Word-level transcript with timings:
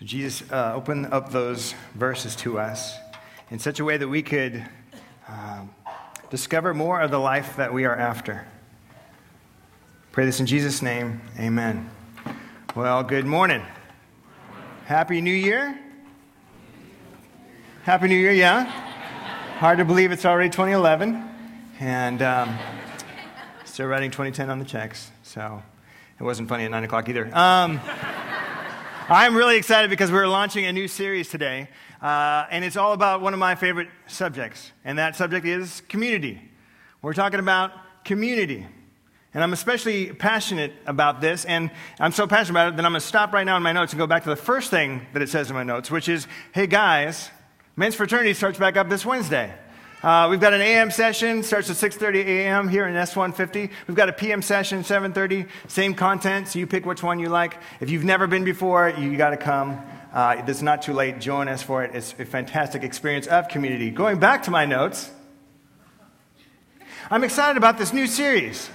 So, 0.00 0.06
Jesus 0.06 0.50
uh, 0.50 0.80
up 1.10 1.30
those 1.30 1.74
verses 1.94 2.34
to 2.36 2.58
us 2.58 2.96
in 3.50 3.58
such 3.58 3.80
a 3.80 3.84
way 3.84 3.98
that 3.98 4.08
we 4.08 4.22
could 4.22 4.64
um, 5.28 5.74
discover 6.30 6.72
more 6.72 7.02
of 7.02 7.10
the 7.10 7.18
life 7.18 7.56
that 7.56 7.74
we 7.74 7.84
are 7.84 7.94
after. 7.94 8.46
Pray 10.12 10.24
this 10.24 10.40
in 10.40 10.46
Jesus' 10.46 10.80
name. 10.80 11.20
Amen. 11.38 11.90
Well, 12.74 13.02
good 13.02 13.26
morning. 13.26 13.62
Happy 14.86 15.20
New 15.20 15.34
Year. 15.34 15.78
Happy 17.82 18.08
New 18.08 18.16
Year, 18.16 18.32
yeah? 18.32 18.64
Hard 19.58 19.76
to 19.80 19.84
believe 19.84 20.12
it's 20.12 20.24
already 20.24 20.48
2011. 20.48 21.22
And 21.78 22.22
um, 22.22 22.58
still 23.66 23.86
writing 23.86 24.10
2010 24.10 24.48
on 24.48 24.58
the 24.60 24.64
checks. 24.64 25.10
So 25.24 25.62
it 26.18 26.22
wasn't 26.22 26.48
funny 26.48 26.64
at 26.64 26.70
9 26.70 26.84
o'clock 26.84 27.06
either. 27.10 27.30
Um, 27.36 27.80
I'm 29.12 29.34
really 29.34 29.56
excited 29.56 29.90
because 29.90 30.12
we're 30.12 30.28
launching 30.28 30.66
a 30.66 30.72
new 30.72 30.86
series 30.86 31.28
today, 31.28 31.68
uh, 32.00 32.46
and 32.48 32.64
it's 32.64 32.76
all 32.76 32.92
about 32.92 33.20
one 33.20 33.32
of 33.32 33.40
my 33.40 33.56
favorite 33.56 33.88
subjects, 34.06 34.70
and 34.84 34.96
that 35.00 35.16
subject 35.16 35.44
is 35.44 35.82
community. 35.88 36.40
We're 37.02 37.14
talking 37.14 37.40
about 37.40 37.72
community. 38.04 38.68
And 39.34 39.42
I'm 39.42 39.52
especially 39.52 40.12
passionate 40.12 40.74
about 40.86 41.20
this, 41.20 41.44
and 41.44 41.72
I'm 41.98 42.12
so 42.12 42.28
passionate 42.28 42.52
about 42.52 42.68
it 42.68 42.76
that 42.76 42.86
I'm 42.86 42.92
going 42.92 43.00
to 43.00 43.06
stop 43.06 43.32
right 43.32 43.42
now 43.42 43.56
in 43.56 43.64
my 43.64 43.72
notes 43.72 43.92
and 43.92 43.98
go 43.98 44.06
back 44.06 44.22
to 44.22 44.30
the 44.30 44.36
first 44.36 44.70
thing 44.70 45.04
that 45.12 45.22
it 45.22 45.28
says 45.28 45.50
in 45.50 45.56
my 45.56 45.64
notes, 45.64 45.90
which 45.90 46.08
is 46.08 46.28
hey 46.54 46.68
guys, 46.68 47.30
men's 47.74 47.96
fraternity 47.96 48.32
starts 48.32 48.60
back 48.60 48.76
up 48.76 48.88
this 48.88 49.04
Wednesday. 49.04 49.52
Uh, 50.02 50.28
we've 50.30 50.40
got 50.40 50.54
an 50.54 50.62
AM 50.62 50.90
session, 50.90 51.42
starts 51.42 51.68
at 51.68 51.76
6.30 51.76 52.24
a.m. 52.24 52.68
here 52.68 52.88
in 52.88 52.94
S150. 52.94 53.70
We've 53.86 53.96
got 53.96 54.08
a 54.08 54.14
PM 54.14 54.40
session, 54.40 54.82
7.30, 54.82 55.46
same 55.68 55.94
content, 55.94 56.48
so 56.48 56.58
you 56.58 56.66
pick 56.66 56.86
which 56.86 57.02
one 57.02 57.18
you 57.18 57.28
like. 57.28 57.58
If 57.80 57.90
you've 57.90 58.04
never 58.04 58.26
been 58.26 58.42
before, 58.42 58.88
you 58.88 59.14
got 59.18 59.30
to 59.30 59.36
come. 59.36 59.78
Uh, 60.14 60.42
it's 60.46 60.62
not 60.62 60.80
too 60.80 60.94
late. 60.94 61.20
Join 61.20 61.48
us 61.48 61.62
for 61.62 61.84
it. 61.84 61.94
It's 61.94 62.14
a 62.18 62.24
fantastic 62.24 62.82
experience 62.82 63.26
of 63.26 63.48
community. 63.48 63.90
Going 63.90 64.18
back 64.18 64.44
to 64.44 64.50
my 64.50 64.64
notes, 64.64 65.10
I'm 67.10 67.22
excited 67.22 67.58
about 67.58 67.76
this 67.76 67.92
new 67.92 68.06
series. 68.06 68.70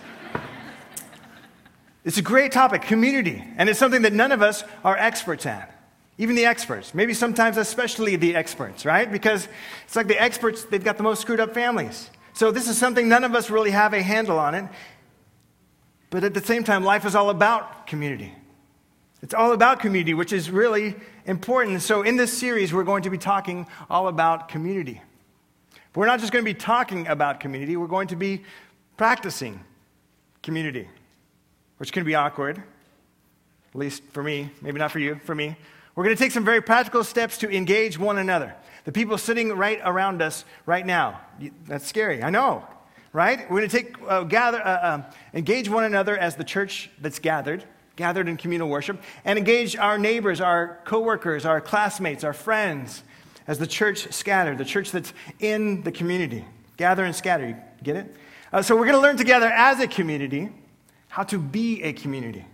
It's 2.03 2.19
a 2.19 2.21
great 2.21 2.51
topic, 2.51 2.83
community, 2.83 3.43
and 3.57 3.67
it's 3.67 3.79
something 3.79 4.03
that 4.03 4.13
none 4.13 4.31
of 4.31 4.43
us 4.43 4.63
are 4.83 4.95
experts 4.95 5.47
at. 5.47 5.74
Even 6.17 6.35
the 6.35 6.45
experts, 6.45 6.93
maybe 6.93 7.13
sometimes 7.13 7.57
especially 7.57 8.15
the 8.15 8.35
experts, 8.35 8.85
right? 8.85 9.11
Because 9.11 9.47
it's 9.85 9.95
like 9.95 10.07
the 10.07 10.21
experts, 10.21 10.63
they've 10.63 10.83
got 10.83 10.97
the 10.97 11.03
most 11.03 11.21
screwed 11.21 11.41
up 11.41 11.53
families. 11.53 12.09
So 12.33 12.51
this 12.51 12.69
is 12.69 12.77
something 12.77 13.09
none 13.09 13.23
of 13.23 13.35
us 13.35 13.49
really 13.49 13.71
have 13.71 13.93
a 13.93 14.01
handle 14.01 14.39
on 14.39 14.55
it. 14.55 14.65
But 16.09 16.23
at 16.23 16.33
the 16.33 16.41
same 16.41 16.63
time, 16.63 16.83
life 16.83 17.05
is 17.05 17.15
all 17.15 17.29
about 17.29 17.87
community. 17.87 18.33
It's 19.21 19.33
all 19.33 19.51
about 19.51 19.79
community, 19.79 20.13
which 20.13 20.31
is 20.31 20.49
really 20.49 20.95
important. 21.25 21.81
So 21.81 22.03
in 22.03 22.15
this 22.15 22.37
series, 22.37 22.73
we're 22.73 22.83
going 22.83 23.03
to 23.03 23.09
be 23.09 23.17
talking 23.17 23.67
all 23.89 24.07
about 24.07 24.47
community. 24.47 25.01
But 25.91 25.99
we're 25.99 26.05
not 26.05 26.19
just 26.19 26.31
going 26.31 26.45
to 26.45 26.49
be 26.49 26.57
talking 26.57 27.07
about 27.07 27.39
community, 27.39 27.75
we're 27.75 27.87
going 27.87 28.07
to 28.09 28.15
be 28.15 28.43
practicing 28.97 29.59
community, 30.43 30.87
which 31.77 31.91
can 31.91 32.05
be 32.05 32.15
awkward, 32.15 32.57
at 32.59 33.75
least 33.75 34.03
for 34.11 34.23
me, 34.23 34.51
maybe 34.61 34.77
not 34.77 34.91
for 34.91 34.99
you, 34.99 35.19
for 35.23 35.35
me. 35.35 35.57
We're 35.95 36.03
going 36.03 36.15
to 36.15 36.21
take 36.21 36.33
some 36.33 36.43
very 36.43 36.61
practical 36.61 37.03
steps 37.05 37.37
to 37.37 37.49
engage 37.49 37.97
one 37.97 38.17
another. 38.17 38.53
The 38.83 38.91
people 38.91 39.17
sitting 39.17 39.53
right 39.53 39.79
around 39.83 40.21
us 40.21 40.43
right 40.65 40.85
now. 40.85 41.21
That's 41.65 41.87
scary, 41.87 42.21
I 42.21 42.29
know, 42.29 42.65
right? 43.13 43.49
We're 43.49 43.59
going 43.59 43.69
to 43.69 43.83
take, 43.83 43.95
uh, 44.05 44.23
gather, 44.23 44.61
uh, 44.61 44.69
uh, 44.69 45.03
engage 45.33 45.69
one 45.69 45.85
another 45.85 46.17
as 46.17 46.35
the 46.35 46.43
church 46.43 46.89
that's 46.99 47.19
gathered, 47.19 47.63
gathered 47.95 48.27
in 48.27 48.35
communal 48.35 48.67
worship, 48.67 49.01
and 49.23 49.39
engage 49.39 49.77
our 49.77 49.97
neighbors, 49.97 50.41
our 50.41 50.81
coworkers, 50.83 51.45
our 51.45 51.61
classmates, 51.61 52.25
our 52.25 52.33
friends, 52.33 53.03
as 53.47 53.57
the 53.57 53.67
church 53.67 54.11
scattered, 54.11 54.57
the 54.57 54.65
church 54.65 54.91
that's 54.91 55.13
in 55.39 55.81
the 55.83 55.91
community. 55.91 56.45
Gather 56.77 57.05
and 57.05 57.15
scatter, 57.15 57.47
you 57.47 57.55
get 57.83 57.95
it? 57.95 58.15
Uh, 58.51 58.61
so 58.61 58.75
we're 58.75 58.85
going 58.85 58.95
to 58.95 59.01
learn 59.01 59.17
together 59.17 59.47
as 59.47 59.79
a 59.79 59.87
community 59.87 60.49
how 61.07 61.23
to 61.23 61.39
be 61.39 61.81
a 61.83 61.93
community. 61.93 62.45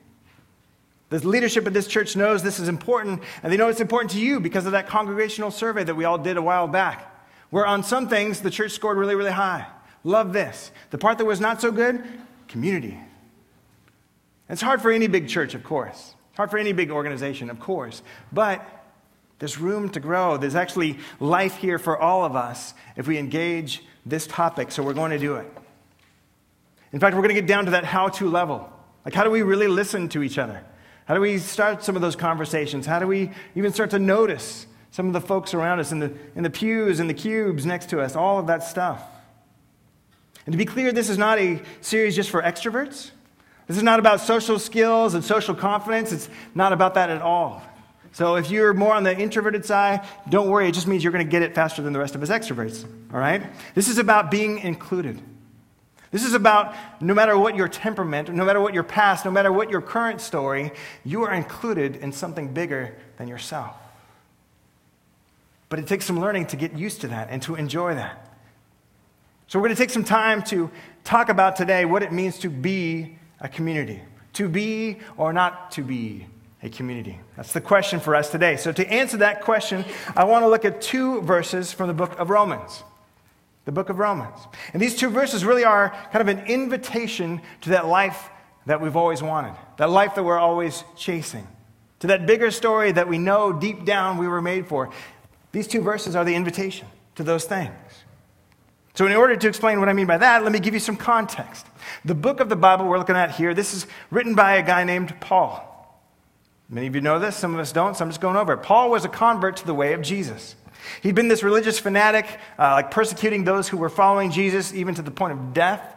The 1.12 1.28
leadership 1.28 1.68
of 1.68 1.74
this 1.74 1.88
church 1.88 2.16
knows 2.16 2.42
this 2.42 2.58
is 2.58 2.70
important, 2.70 3.22
and 3.44 3.52
they 3.52 3.58
know 3.58 3.68
it's 3.68 3.82
important 3.82 4.12
to 4.12 4.20
you 4.20 4.40
because 4.40 4.66
of 4.66 4.72
that 4.72 4.88
congregational 4.88 5.52
survey 5.52 5.84
that 5.84 5.94
we 5.94 6.06
all 6.06 6.18
did 6.18 6.38
a 6.38 6.42
while 6.42 6.70
back, 6.70 7.14
where 7.50 7.66
on 7.66 7.84
some 7.84 8.08
things 8.08 8.40
the 8.40 8.50
church 8.50 8.72
scored 8.72 8.98
really, 8.98 9.16
really 9.16 9.32
high. 9.32 9.68
Love 10.06 10.32
this. 10.32 10.72
The 10.90 10.98
part 10.98 11.18
that 11.18 11.26
was 11.26 11.42
not 11.42 11.60
so 11.60 11.70
good, 11.70 12.02
community. 12.48 12.98
It's 14.50 14.62
hard 14.62 14.82
for 14.82 14.90
any 14.90 15.08
big 15.08 15.28
church, 15.28 15.54
of 15.54 15.66
course. 15.66 16.16
It's 16.30 16.38
hard 16.38 16.50
for 16.50 16.58
any 16.58 16.72
big 16.72 16.92
organization, 16.92 17.50
of 17.50 17.60
course. 17.60 18.04
But 18.32 18.66
there's 19.40 19.58
room 19.58 19.90
to 19.90 20.00
grow. 20.00 20.38
There's 20.38 20.56
actually 20.56 20.98
life 21.20 21.58
here 21.58 21.78
for 21.78 21.98
all 22.00 22.24
of 22.24 22.38
us 22.38 22.74
if 22.96 23.06
we 23.06 23.18
engage 23.18 23.84
this 24.06 24.28
topic, 24.28 24.72
so 24.72 24.82
we're 24.82 24.94
going 24.94 25.12
to 25.12 25.20
do 25.20 25.36
it. 25.36 25.52
In 26.94 27.02
fact, 27.02 27.18
we're 27.18 27.22
going 27.22 27.36
to 27.36 27.42
get 27.42 27.48
down 27.48 27.66
to 27.66 27.72
that 27.72 27.84
how 27.84 28.08
to 28.08 28.30
level. 28.30 28.72
Like, 29.04 29.14
how 29.14 29.26
do 29.26 29.30
we 29.30 29.42
really 29.42 29.68
listen 29.68 30.08
to 30.10 30.24
each 30.24 30.38
other? 30.38 30.64
How 31.12 31.16
do 31.16 31.20
we 31.20 31.40
start 31.40 31.84
some 31.84 31.98
of 31.98 32.02
those 32.02 32.16
conversations? 32.16 32.86
How 32.86 32.98
do 32.98 33.06
we 33.06 33.32
even 33.54 33.74
start 33.74 33.90
to 33.90 34.00
notice 34.00 34.66
some 34.92 35.08
of 35.08 35.12
the 35.12 35.20
folks 35.20 35.54
around 35.54 35.82
us 35.82 35.92
in 35.92 36.00
the, 36.00 36.14
in 36.38 36.44
the 36.44 36.50
pews 36.50 37.02
and 37.02 37.10
the 37.10 37.14
cubes 37.14 37.66
next 37.66 37.90
to 37.90 38.00
us, 38.00 38.16
all 38.16 38.40
of 38.40 38.48
that 38.48 38.64
stuff? 38.64 39.04
And 40.46 40.54
to 40.54 40.58
be 40.58 40.64
clear, 40.64 40.94
this 40.94 41.10
is 41.10 41.18
not 41.18 41.38
a 41.38 41.62
series 41.82 42.16
just 42.16 42.30
for 42.30 42.42
extroverts. 42.42 43.12
This 43.68 43.76
is 43.76 43.84
not 43.84 44.00
about 44.00 44.22
social 44.22 44.58
skills 44.58 45.14
and 45.14 45.22
social 45.22 45.54
confidence. 45.54 46.14
It's 46.14 46.30
not 46.56 46.72
about 46.72 46.94
that 46.94 47.10
at 47.10 47.22
all. 47.22 47.62
So 48.14 48.36
if 48.36 48.50
you're 48.50 48.74
more 48.74 48.94
on 48.94 49.04
the 49.04 49.14
introverted 49.14 49.66
side, 49.66 50.08
don't 50.30 50.50
worry. 50.50 50.70
It 50.70 50.74
just 50.74 50.88
means 50.88 51.04
you're 51.04 51.12
going 51.12 51.28
to 51.28 51.30
get 51.30 51.42
it 51.42 51.54
faster 51.54 51.82
than 51.82 51.92
the 51.92 52.00
rest 52.00 52.16
of 52.16 52.24
us 52.24 52.30
extroverts. 52.30 52.86
All 53.14 53.20
right? 53.20 53.44
This 53.76 53.90
is 53.90 53.98
about 53.98 54.32
being 54.32 54.60
included. 54.60 55.22
This 56.12 56.26
is 56.26 56.34
about 56.34 56.76
no 57.00 57.14
matter 57.14 57.38
what 57.38 57.56
your 57.56 57.70
temperament, 57.70 58.30
no 58.30 58.44
matter 58.44 58.60
what 58.60 58.74
your 58.74 58.84
past, 58.84 59.24
no 59.24 59.32
matter 59.32 59.52
what 59.52 59.70
your 59.70 59.82
current 59.82 60.20
story, 60.20 60.72
you 61.06 61.24
are 61.24 61.34
included 61.34 61.96
in 61.96 62.12
something 62.12 62.54
bigger 62.54 62.98
than 63.18 63.30
yourself. 63.30 63.76
But 65.70 65.80
it 65.80 65.88
takes 65.88 66.04
some 66.04 66.20
learning 66.20 66.48
to 66.48 66.58
get 66.58 66.74
used 66.74 67.00
to 67.02 67.08
that 67.08 67.30
and 67.32 67.42
to 67.44 67.56
enjoy 67.56 67.96
that. 67.96 68.28
So, 69.48 69.60
we're 69.60 69.68
going 69.68 69.76
to 69.76 69.82
take 69.82 69.90
some 69.90 70.04
time 70.04 70.44
to 70.44 70.70
talk 71.04 71.30
about 71.30 71.56
today 71.56 71.84
what 71.86 72.04
it 72.04 72.12
means 72.12 72.40
to 72.40 72.50
be 72.50 73.18
a 73.40 73.48
community, 73.50 74.02
to 74.34 74.48
be 74.48 75.00
or 75.18 75.34
not 75.34 75.72
to 75.72 75.82
be 75.82 76.26
a 76.64 76.70
community. 76.70 77.20
That's 77.36 77.52
the 77.54 77.62
question 77.62 78.00
for 78.00 78.16
us 78.16 78.30
today. 78.30 78.58
So, 78.58 78.72
to 78.74 78.90
answer 78.90 79.18
that 79.18 79.42
question, 79.42 79.86
I 80.16 80.26
want 80.26 80.44
to 80.44 80.48
look 80.50 80.66
at 80.66 80.82
two 80.82 81.22
verses 81.22 81.72
from 81.72 81.88
the 81.88 81.94
book 81.94 82.18
of 82.20 82.30
Romans 82.30 82.84
the 83.66 83.72
book 83.72 83.90
of 83.90 84.00
Romans. 84.00 84.38
And 84.74 84.82
these 84.82 84.96
two 84.96 85.10
verses 85.10 85.46
really 85.46 85.64
are 85.64 85.90
kind 86.12 86.28
of 86.28 86.28
an 86.28 86.46
invitation 86.48 87.42
to 87.62 87.70
that 87.72 87.88
life 87.88 88.30
that 88.66 88.82
we've 88.82 88.96
always 88.96 89.22
wanted, 89.22 89.56
that 89.78 89.90
life 89.90 90.16
that 90.16 90.24
we're 90.24 90.40
always 90.40 90.84
chasing, 90.96 91.48
to 92.00 92.08
that 92.08 92.26
bigger 92.26 92.52
story 92.52 92.92
that 92.92 93.08
we 93.08 93.18
know 93.18 93.54
deep 93.54 93.86
down 93.86 94.18
we 94.18 94.28
were 94.28 94.42
made 94.42 94.68
for. 94.68 94.90
These 95.52 95.68
two 95.68 95.82
verses 95.82 96.16
are 96.16 96.26
the 96.26 96.36
invitation 96.36 96.88
to 97.16 97.24
those 97.24 97.46
things. 97.46 97.72
So, 98.94 99.06
in 99.06 99.14
order 99.14 99.38
to 99.38 99.48
explain 99.48 99.80
what 99.80 99.88
I 99.88 99.94
mean 99.94 100.08
by 100.08 100.18
that, 100.18 100.44
let 100.44 100.52
me 100.52 100.60
give 100.60 100.74
you 100.74 100.80
some 100.80 100.98
context. 100.98 101.66
The 102.04 102.14
book 102.16 102.40
of 102.40 102.50
the 102.50 102.56
Bible 102.56 102.88
we're 102.88 102.98
looking 102.98 103.16
at 103.16 103.32
here, 103.32 103.54
this 103.54 103.74
is 103.74 103.88
written 104.10 104.36
by 104.36 104.56
a 104.56 104.64
guy 104.64 104.84
named 104.84 105.16
Paul. 105.22 105.71
Many 106.72 106.88
of 106.88 106.96
you 106.96 107.02
know 107.02 107.20
this, 107.20 107.36
some 107.36 107.54
of 107.54 107.60
us 107.60 107.74
don't, 107.74 107.98
so 107.98 108.06
I'm 108.06 108.10
just 108.10 108.22
going 108.22 108.38
over 108.38 108.54
it. 108.54 108.60
Paul 108.60 108.90
was 108.90 109.04
a 109.04 109.10
convert 109.10 109.58
to 109.58 109.66
the 109.66 109.74
way 109.74 109.92
of 109.92 110.02
Jesus. 110.02 110.56
He'd 111.04 111.16
been 111.16 111.28
this 111.28 111.44
religious 111.44 111.78
fanatic, 111.78 112.26
uh, 112.58 112.72
like 112.72 112.92
persecuting 112.92 113.44
those 113.44 113.68
who 113.68 113.76
were 113.76 113.90
following 113.90 114.32
Jesus, 114.32 114.74
even 114.74 114.96
to 114.96 115.02
the 115.02 115.12
point 115.12 115.34
of 115.34 115.54
death. 115.54 115.96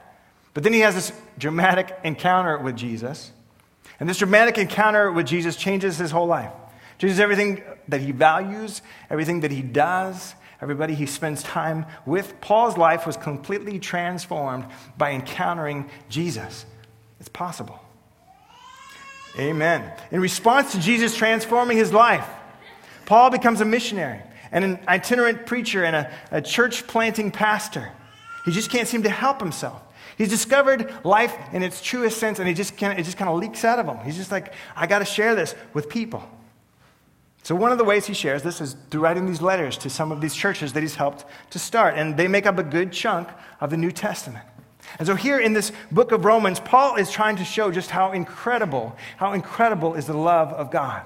But 0.52 0.64
then 0.64 0.72
he 0.72 0.80
has 0.80 0.96
this 0.96 1.12
dramatic 1.38 1.96
encounter 2.02 2.58
with 2.58 2.76
Jesus. 2.76 3.30
And 4.00 4.08
this 4.08 4.18
dramatic 4.18 4.58
encounter 4.58 5.12
with 5.12 5.26
Jesus 5.26 5.54
changes 5.54 5.96
his 5.96 6.10
whole 6.10 6.26
life. 6.26 6.50
Changes 6.98 7.20
everything 7.20 7.62
that 7.86 8.00
he 8.00 8.10
values, 8.10 8.82
everything 9.10 9.40
that 9.40 9.52
he 9.52 9.62
does, 9.62 10.34
everybody 10.60 10.94
he 10.94 11.06
spends 11.06 11.44
time 11.44 11.86
with. 12.04 12.40
Paul's 12.40 12.76
life 12.76 13.06
was 13.06 13.16
completely 13.16 13.78
transformed 13.78 14.66
by 14.98 15.12
encountering 15.12 15.88
Jesus. 16.08 16.66
It's 17.20 17.28
possible. 17.28 17.83
Amen. 19.38 19.90
In 20.10 20.20
response 20.20 20.72
to 20.72 20.80
Jesus 20.80 21.16
transforming 21.16 21.76
his 21.76 21.92
life, 21.92 22.28
Paul 23.06 23.30
becomes 23.30 23.60
a 23.60 23.64
missionary 23.64 24.20
and 24.52 24.64
an 24.64 24.78
itinerant 24.86 25.46
preacher 25.46 25.84
and 25.84 25.96
a, 25.96 26.12
a 26.30 26.40
church 26.40 26.86
planting 26.86 27.30
pastor. 27.30 27.90
He 28.44 28.52
just 28.52 28.70
can't 28.70 28.86
seem 28.86 29.02
to 29.02 29.10
help 29.10 29.40
himself. 29.40 29.82
He's 30.16 30.28
discovered 30.28 30.92
life 31.04 31.36
in 31.52 31.62
its 31.62 31.82
truest 31.82 32.18
sense, 32.18 32.38
and 32.38 32.46
he 32.46 32.54
just 32.54 32.80
it 32.80 33.02
just 33.02 33.16
kind 33.16 33.28
of 33.28 33.38
leaks 33.38 33.64
out 33.64 33.80
of 33.80 33.86
him. 33.86 33.98
He's 34.04 34.16
just 34.16 34.30
like, 34.30 34.52
I 34.76 34.86
got 34.86 35.00
to 35.00 35.04
share 35.04 35.34
this 35.34 35.54
with 35.72 35.88
people. 35.88 36.22
So, 37.42 37.54
one 37.54 37.72
of 37.72 37.78
the 37.78 37.84
ways 37.84 38.06
he 38.06 38.14
shares 38.14 38.42
this 38.42 38.60
is 38.60 38.76
through 38.90 39.00
writing 39.00 39.26
these 39.26 39.42
letters 39.42 39.76
to 39.78 39.90
some 39.90 40.12
of 40.12 40.20
these 40.20 40.34
churches 40.34 40.72
that 40.72 40.82
he's 40.82 40.94
helped 40.94 41.24
to 41.50 41.58
start, 41.58 41.94
and 41.96 42.16
they 42.16 42.28
make 42.28 42.46
up 42.46 42.58
a 42.58 42.62
good 42.62 42.92
chunk 42.92 43.28
of 43.60 43.70
the 43.70 43.76
New 43.76 43.90
Testament. 43.90 44.46
And 44.98 45.06
so, 45.06 45.14
here 45.14 45.38
in 45.38 45.52
this 45.52 45.72
book 45.90 46.12
of 46.12 46.24
Romans, 46.24 46.60
Paul 46.60 46.96
is 46.96 47.10
trying 47.10 47.36
to 47.36 47.44
show 47.44 47.70
just 47.70 47.90
how 47.90 48.12
incredible, 48.12 48.96
how 49.16 49.32
incredible 49.32 49.94
is 49.94 50.06
the 50.06 50.16
love 50.16 50.52
of 50.52 50.70
God. 50.70 51.04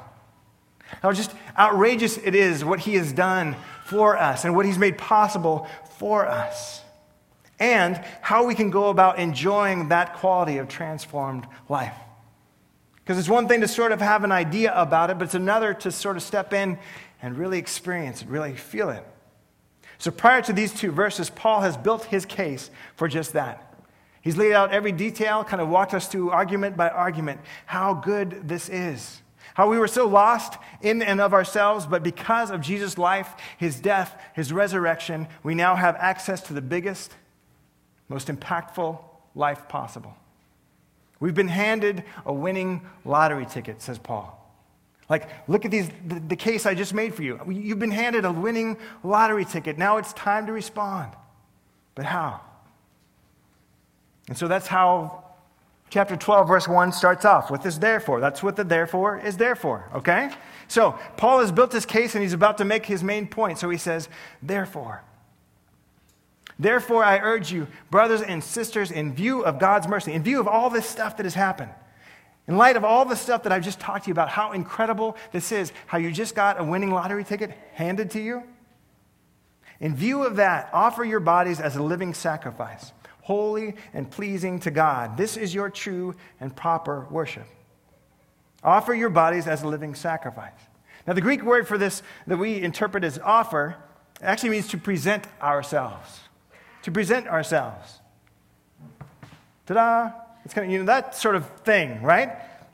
How 1.02 1.12
just 1.12 1.34
outrageous 1.56 2.18
it 2.18 2.34
is 2.34 2.64
what 2.64 2.80
he 2.80 2.94
has 2.94 3.12
done 3.12 3.56
for 3.84 4.16
us 4.16 4.44
and 4.44 4.56
what 4.56 4.66
he's 4.66 4.78
made 4.78 4.98
possible 4.98 5.68
for 5.98 6.26
us. 6.26 6.82
And 7.58 8.02
how 8.20 8.46
we 8.46 8.54
can 8.54 8.70
go 8.70 8.88
about 8.88 9.18
enjoying 9.18 9.88
that 9.88 10.14
quality 10.14 10.58
of 10.58 10.68
transformed 10.68 11.46
life. 11.68 11.94
Because 12.96 13.18
it's 13.18 13.28
one 13.28 13.48
thing 13.48 13.62
to 13.62 13.68
sort 13.68 13.92
of 13.92 14.00
have 14.00 14.22
an 14.22 14.32
idea 14.32 14.72
about 14.74 15.10
it, 15.10 15.18
but 15.18 15.24
it's 15.24 15.34
another 15.34 15.74
to 15.74 15.90
sort 15.90 16.16
of 16.16 16.22
step 16.22 16.52
in 16.52 16.78
and 17.20 17.36
really 17.36 17.58
experience 17.58 18.22
it, 18.22 18.28
really 18.28 18.54
feel 18.54 18.90
it. 18.90 19.04
So 19.98 20.10
prior 20.10 20.40
to 20.42 20.52
these 20.52 20.72
two 20.72 20.92
verses, 20.92 21.28
Paul 21.30 21.62
has 21.62 21.76
built 21.76 22.04
his 22.04 22.24
case 22.24 22.70
for 22.94 23.08
just 23.08 23.32
that. 23.32 23.67
He's 24.20 24.36
laid 24.36 24.52
out 24.52 24.72
every 24.72 24.92
detail, 24.92 25.44
kind 25.44 25.62
of 25.62 25.68
walked 25.68 25.94
us 25.94 26.08
through 26.08 26.30
argument 26.30 26.76
by 26.76 26.88
argument 26.88 27.40
how 27.66 27.94
good 27.94 28.48
this 28.48 28.68
is. 28.68 29.22
How 29.54 29.68
we 29.68 29.78
were 29.78 29.88
so 29.88 30.06
lost 30.06 30.58
in 30.82 31.02
and 31.02 31.20
of 31.20 31.34
ourselves, 31.34 31.86
but 31.86 32.02
because 32.02 32.50
of 32.50 32.60
Jesus' 32.60 32.96
life, 32.96 33.34
his 33.56 33.80
death, 33.80 34.20
his 34.34 34.52
resurrection, 34.52 35.26
we 35.42 35.54
now 35.54 35.74
have 35.74 35.96
access 35.96 36.40
to 36.42 36.52
the 36.52 36.60
biggest, 36.60 37.12
most 38.08 38.28
impactful 38.28 38.98
life 39.34 39.68
possible. 39.68 40.14
We've 41.20 41.34
been 41.34 41.48
handed 41.48 42.04
a 42.24 42.32
winning 42.32 42.82
lottery 43.04 43.46
ticket, 43.46 43.82
says 43.82 43.98
Paul. 43.98 44.34
Like, 45.08 45.28
look 45.48 45.64
at 45.64 45.70
these, 45.70 45.88
the, 46.06 46.20
the, 46.20 46.36
case 46.36 46.66
I 46.66 46.74
just 46.74 46.92
made 46.92 47.14
for 47.14 47.22
you. 47.22 47.40
You've 47.48 47.78
been 47.78 47.90
handed 47.90 48.24
a 48.24 48.32
winning 48.32 48.76
lottery 49.02 49.44
ticket. 49.44 49.78
Now 49.78 49.96
it's 49.96 50.12
time 50.12 50.46
to 50.46 50.52
respond. 50.52 51.12
But 51.94 52.04
how? 52.04 52.42
And 54.28 54.36
so 54.36 54.46
that's 54.46 54.66
how 54.66 55.24
chapter 55.90 56.16
12, 56.16 56.46
verse 56.46 56.68
1 56.68 56.92
starts 56.92 57.24
off 57.24 57.50
with 57.50 57.62
this 57.62 57.78
therefore. 57.78 58.20
That's 58.20 58.42
what 58.42 58.56
the 58.56 58.64
therefore 58.64 59.18
is 59.18 59.36
there 59.36 59.56
for, 59.56 59.88
okay? 59.94 60.30
So 60.68 60.98
Paul 61.16 61.40
has 61.40 61.50
built 61.50 61.72
his 61.72 61.86
case 61.86 62.14
and 62.14 62.22
he's 62.22 62.34
about 62.34 62.58
to 62.58 62.64
make 62.64 62.86
his 62.86 63.02
main 63.02 63.26
point. 63.26 63.58
So 63.58 63.70
he 63.70 63.78
says, 63.78 64.08
therefore. 64.42 65.02
Therefore, 66.58 67.04
I 67.04 67.18
urge 67.18 67.52
you, 67.52 67.68
brothers 67.90 68.20
and 68.20 68.42
sisters, 68.42 68.90
in 68.90 69.14
view 69.14 69.44
of 69.44 69.58
God's 69.60 69.86
mercy, 69.86 70.12
in 70.12 70.22
view 70.22 70.40
of 70.40 70.48
all 70.48 70.70
this 70.70 70.86
stuff 70.86 71.16
that 71.16 71.24
has 71.24 71.34
happened, 71.34 71.70
in 72.48 72.56
light 72.56 72.76
of 72.76 72.84
all 72.84 73.04
the 73.04 73.14
stuff 73.14 73.44
that 73.44 73.52
I've 73.52 73.62
just 73.62 73.78
talked 73.78 74.04
to 74.04 74.08
you 74.08 74.12
about, 74.12 74.28
how 74.28 74.52
incredible 74.52 75.16
this 75.30 75.52
is, 75.52 75.72
how 75.86 75.98
you 75.98 76.10
just 76.10 76.34
got 76.34 76.60
a 76.60 76.64
winning 76.64 76.90
lottery 76.90 77.22
ticket 77.22 77.52
handed 77.74 78.10
to 78.12 78.20
you. 78.20 78.42
In 79.80 79.94
view 79.94 80.24
of 80.24 80.36
that, 80.36 80.68
offer 80.72 81.04
your 81.04 81.20
bodies 81.20 81.60
as 81.60 81.76
a 81.76 81.82
living 81.82 82.12
sacrifice, 82.12 82.92
holy 83.28 83.74
and 83.92 84.10
pleasing 84.10 84.58
to 84.58 84.70
God. 84.70 85.18
This 85.18 85.36
is 85.36 85.52
your 85.52 85.68
true 85.68 86.14
and 86.40 86.56
proper 86.56 87.06
worship. 87.10 87.44
Offer 88.64 88.94
your 88.94 89.10
bodies 89.10 89.46
as 89.46 89.62
a 89.62 89.68
living 89.68 89.94
sacrifice. 89.94 90.58
Now, 91.06 91.12
the 91.12 91.20
Greek 91.20 91.42
word 91.42 91.68
for 91.68 91.76
this 91.76 92.02
that 92.26 92.38
we 92.38 92.62
interpret 92.62 93.04
as 93.04 93.18
offer 93.18 93.76
actually 94.22 94.48
means 94.48 94.68
to 94.68 94.78
present 94.78 95.26
ourselves. 95.42 96.20
To 96.84 96.90
present 96.90 97.26
ourselves. 97.26 98.00
Ta 99.66 99.74
da! 99.74 100.10
It's 100.46 100.54
kind 100.54 100.66
of, 100.66 100.72
you 100.72 100.78
know, 100.78 100.86
that 100.86 101.14
sort 101.14 101.36
of 101.36 101.46
thing, 101.64 102.00
right? 102.00 102.30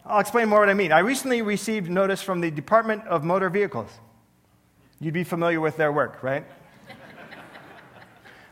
I'll 0.07 0.21
explain 0.21 0.49
more 0.49 0.61
what 0.61 0.69
I 0.69 0.75
mean. 0.75 0.93
I 0.93 1.01
recently 1.01 1.43
received 1.43 1.91
notice 1.91 2.23
from 2.23 2.41
the 2.41 2.53
Department 2.53 3.05
of 3.09 3.25
Motor 3.25 3.51
Vehicles. 3.51 3.91
You'd 5.01 5.15
be 5.15 5.25
familiar 5.25 5.61
with 5.61 5.77
their 5.77 5.91
work, 5.91 6.23
right? 6.23 6.45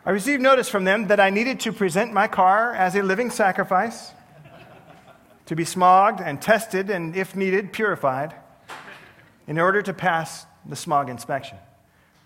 I 0.05 0.11
received 0.11 0.43
notice 0.43 0.69
from 0.69 0.85
them 0.85 1.07
that 1.09 1.21
I 1.21 1.31
needed 1.31 1.61
to 1.61 1.73
present 1.73 2.13
my 2.13 2.27
car 2.27 2.75
as 2.75 2.97
a 2.97 3.03
living 3.03 3.31
sacrifice, 3.31 4.11
to 5.47 5.55
be 5.55 5.65
smogged 5.65 6.21
and 6.21 6.43
tested, 6.43 6.91
and 6.91 7.15
if 7.15 7.37
needed, 7.37 7.73
purified, 7.73 8.35
in 9.47 9.59
order 9.59 9.81
to 9.83 9.93
pass 9.93 10.47
the 10.67 10.75
smog 10.75 11.09
inspection. 11.09 11.57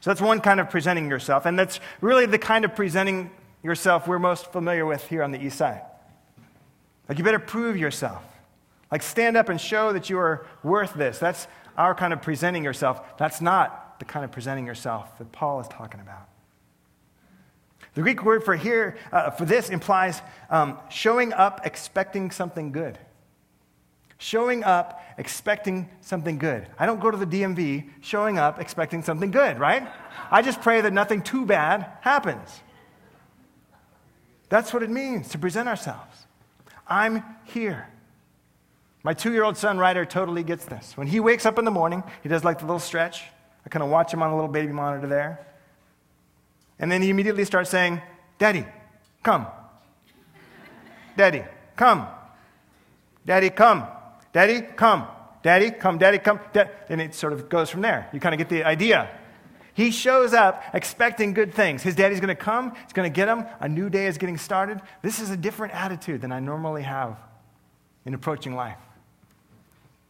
So 0.00 0.10
that's 0.10 0.22
one 0.22 0.40
kind 0.40 0.58
of 0.58 0.70
presenting 0.70 1.10
yourself, 1.10 1.44
and 1.44 1.58
that's 1.58 1.80
really 2.00 2.24
the 2.24 2.38
kind 2.38 2.64
of 2.64 2.74
presenting 2.74 3.30
yourself 3.62 4.08
we're 4.08 4.18
most 4.18 4.52
familiar 4.52 4.86
with 4.86 5.06
here 5.08 5.22
on 5.22 5.32
the 5.32 5.44
east 5.44 5.58
side. 5.58 5.82
Like, 7.08 7.18
you 7.18 7.24
better 7.24 7.38
prove 7.38 7.76
yourself. 7.76 8.22
Like, 8.90 9.02
stand 9.02 9.36
up 9.36 9.48
and 9.48 9.60
show 9.60 9.92
that 9.92 10.08
you 10.08 10.18
are 10.18 10.46
worth 10.62 10.94
this. 10.94 11.18
That's 11.18 11.46
our 11.76 11.94
kind 11.94 12.12
of 12.12 12.22
presenting 12.22 12.64
yourself. 12.64 13.18
That's 13.18 13.40
not 13.42 13.98
the 13.98 14.06
kind 14.06 14.24
of 14.24 14.32
presenting 14.32 14.66
yourself 14.66 15.18
that 15.18 15.30
Paul 15.32 15.60
is 15.60 15.68
talking 15.68 16.00
about. 16.00 16.28
The 17.96 18.02
Greek 18.02 18.22
word 18.22 18.44
for 18.44 18.54
here, 18.54 18.98
uh, 19.10 19.30
for 19.30 19.46
this 19.46 19.70
implies 19.70 20.20
um, 20.50 20.78
showing 20.90 21.32
up 21.32 21.62
expecting 21.64 22.30
something 22.30 22.70
good. 22.70 22.98
Showing 24.18 24.64
up 24.64 25.02
expecting 25.16 25.88
something 26.02 26.36
good. 26.36 26.66
I 26.78 26.84
don't 26.84 27.00
go 27.00 27.10
to 27.10 27.16
the 27.16 27.26
DMV 27.26 27.88
showing 28.02 28.36
up 28.36 28.60
expecting 28.60 29.02
something 29.02 29.30
good, 29.30 29.58
right? 29.58 29.88
I 30.30 30.42
just 30.42 30.60
pray 30.60 30.82
that 30.82 30.92
nothing 30.92 31.22
too 31.22 31.46
bad 31.46 31.90
happens. 32.02 32.60
That's 34.50 34.74
what 34.74 34.82
it 34.82 34.90
means 34.90 35.30
to 35.30 35.38
present 35.38 35.66
ourselves. 35.66 36.26
I'm 36.86 37.24
here. 37.44 37.88
My 39.04 39.14
two 39.14 39.32
year 39.32 39.42
old 39.42 39.56
son, 39.56 39.78
Ryder, 39.78 40.04
totally 40.04 40.42
gets 40.42 40.66
this. 40.66 40.98
When 40.98 41.06
he 41.06 41.18
wakes 41.18 41.46
up 41.46 41.58
in 41.58 41.64
the 41.64 41.70
morning, 41.70 42.02
he 42.22 42.28
does 42.28 42.44
like 42.44 42.58
the 42.58 42.66
little 42.66 42.78
stretch. 42.78 43.24
I 43.64 43.70
kind 43.70 43.82
of 43.82 43.88
watch 43.88 44.12
him 44.12 44.22
on 44.22 44.32
a 44.32 44.34
little 44.34 44.52
baby 44.52 44.72
monitor 44.72 45.06
there. 45.06 45.46
And 46.78 46.90
then 46.90 47.02
he 47.02 47.10
immediately 47.10 47.44
starts 47.44 47.70
saying, 47.70 48.00
Daddy, 48.38 48.66
come. 49.22 49.46
Daddy, 51.16 51.44
come. 51.74 52.06
Daddy, 53.24 53.50
come. 53.50 53.86
Daddy, 54.32 54.60
come. 54.60 55.06
Daddy, 55.42 55.70
come. 55.70 55.98
Daddy, 55.98 56.18
come. 56.18 56.40
And 56.88 57.00
it 57.00 57.14
sort 57.14 57.32
of 57.32 57.48
goes 57.48 57.70
from 57.70 57.80
there. 57.80 58.08
You 58.12 58.20
kind 58.20 58.34
of 58.34 58.38
get 58.38 58.48
the 58.48 58.64
idea. 58.64 59.08
He 59.76 59.90
shows 59.90 60.32
up 60.32 60.62
expecting 60.72 61.34
good 61.34 61.52
things. 61.52 61.82
His 61.82 61.94
daddy's 61.94 62.18
going 62.18 62.34
to 62.34 62.34
come, 62.34 62.74
he's 62.74 62.94
going 62.94 63.10
to 63.10 63.14
get 63.14 63.28
him. 63.28 63.44
A 63.60 63.68
new 63.68 63.90
day 63.90 64.06
is 64.06 64.16
getting 64.16 64.38
started. 64.38 64.80
This 65.02 65.20
is 65.20 65.28
a 65.28 65.36
different 65.36 65.74
attitude 65.74 66.22
than 66.22 66.32
I 66.32 66.40
normally 66.40 66.82
have 66.82 67.18
in 68.06 68.14
approaching 68.14 68.54
life. 68.54 68.78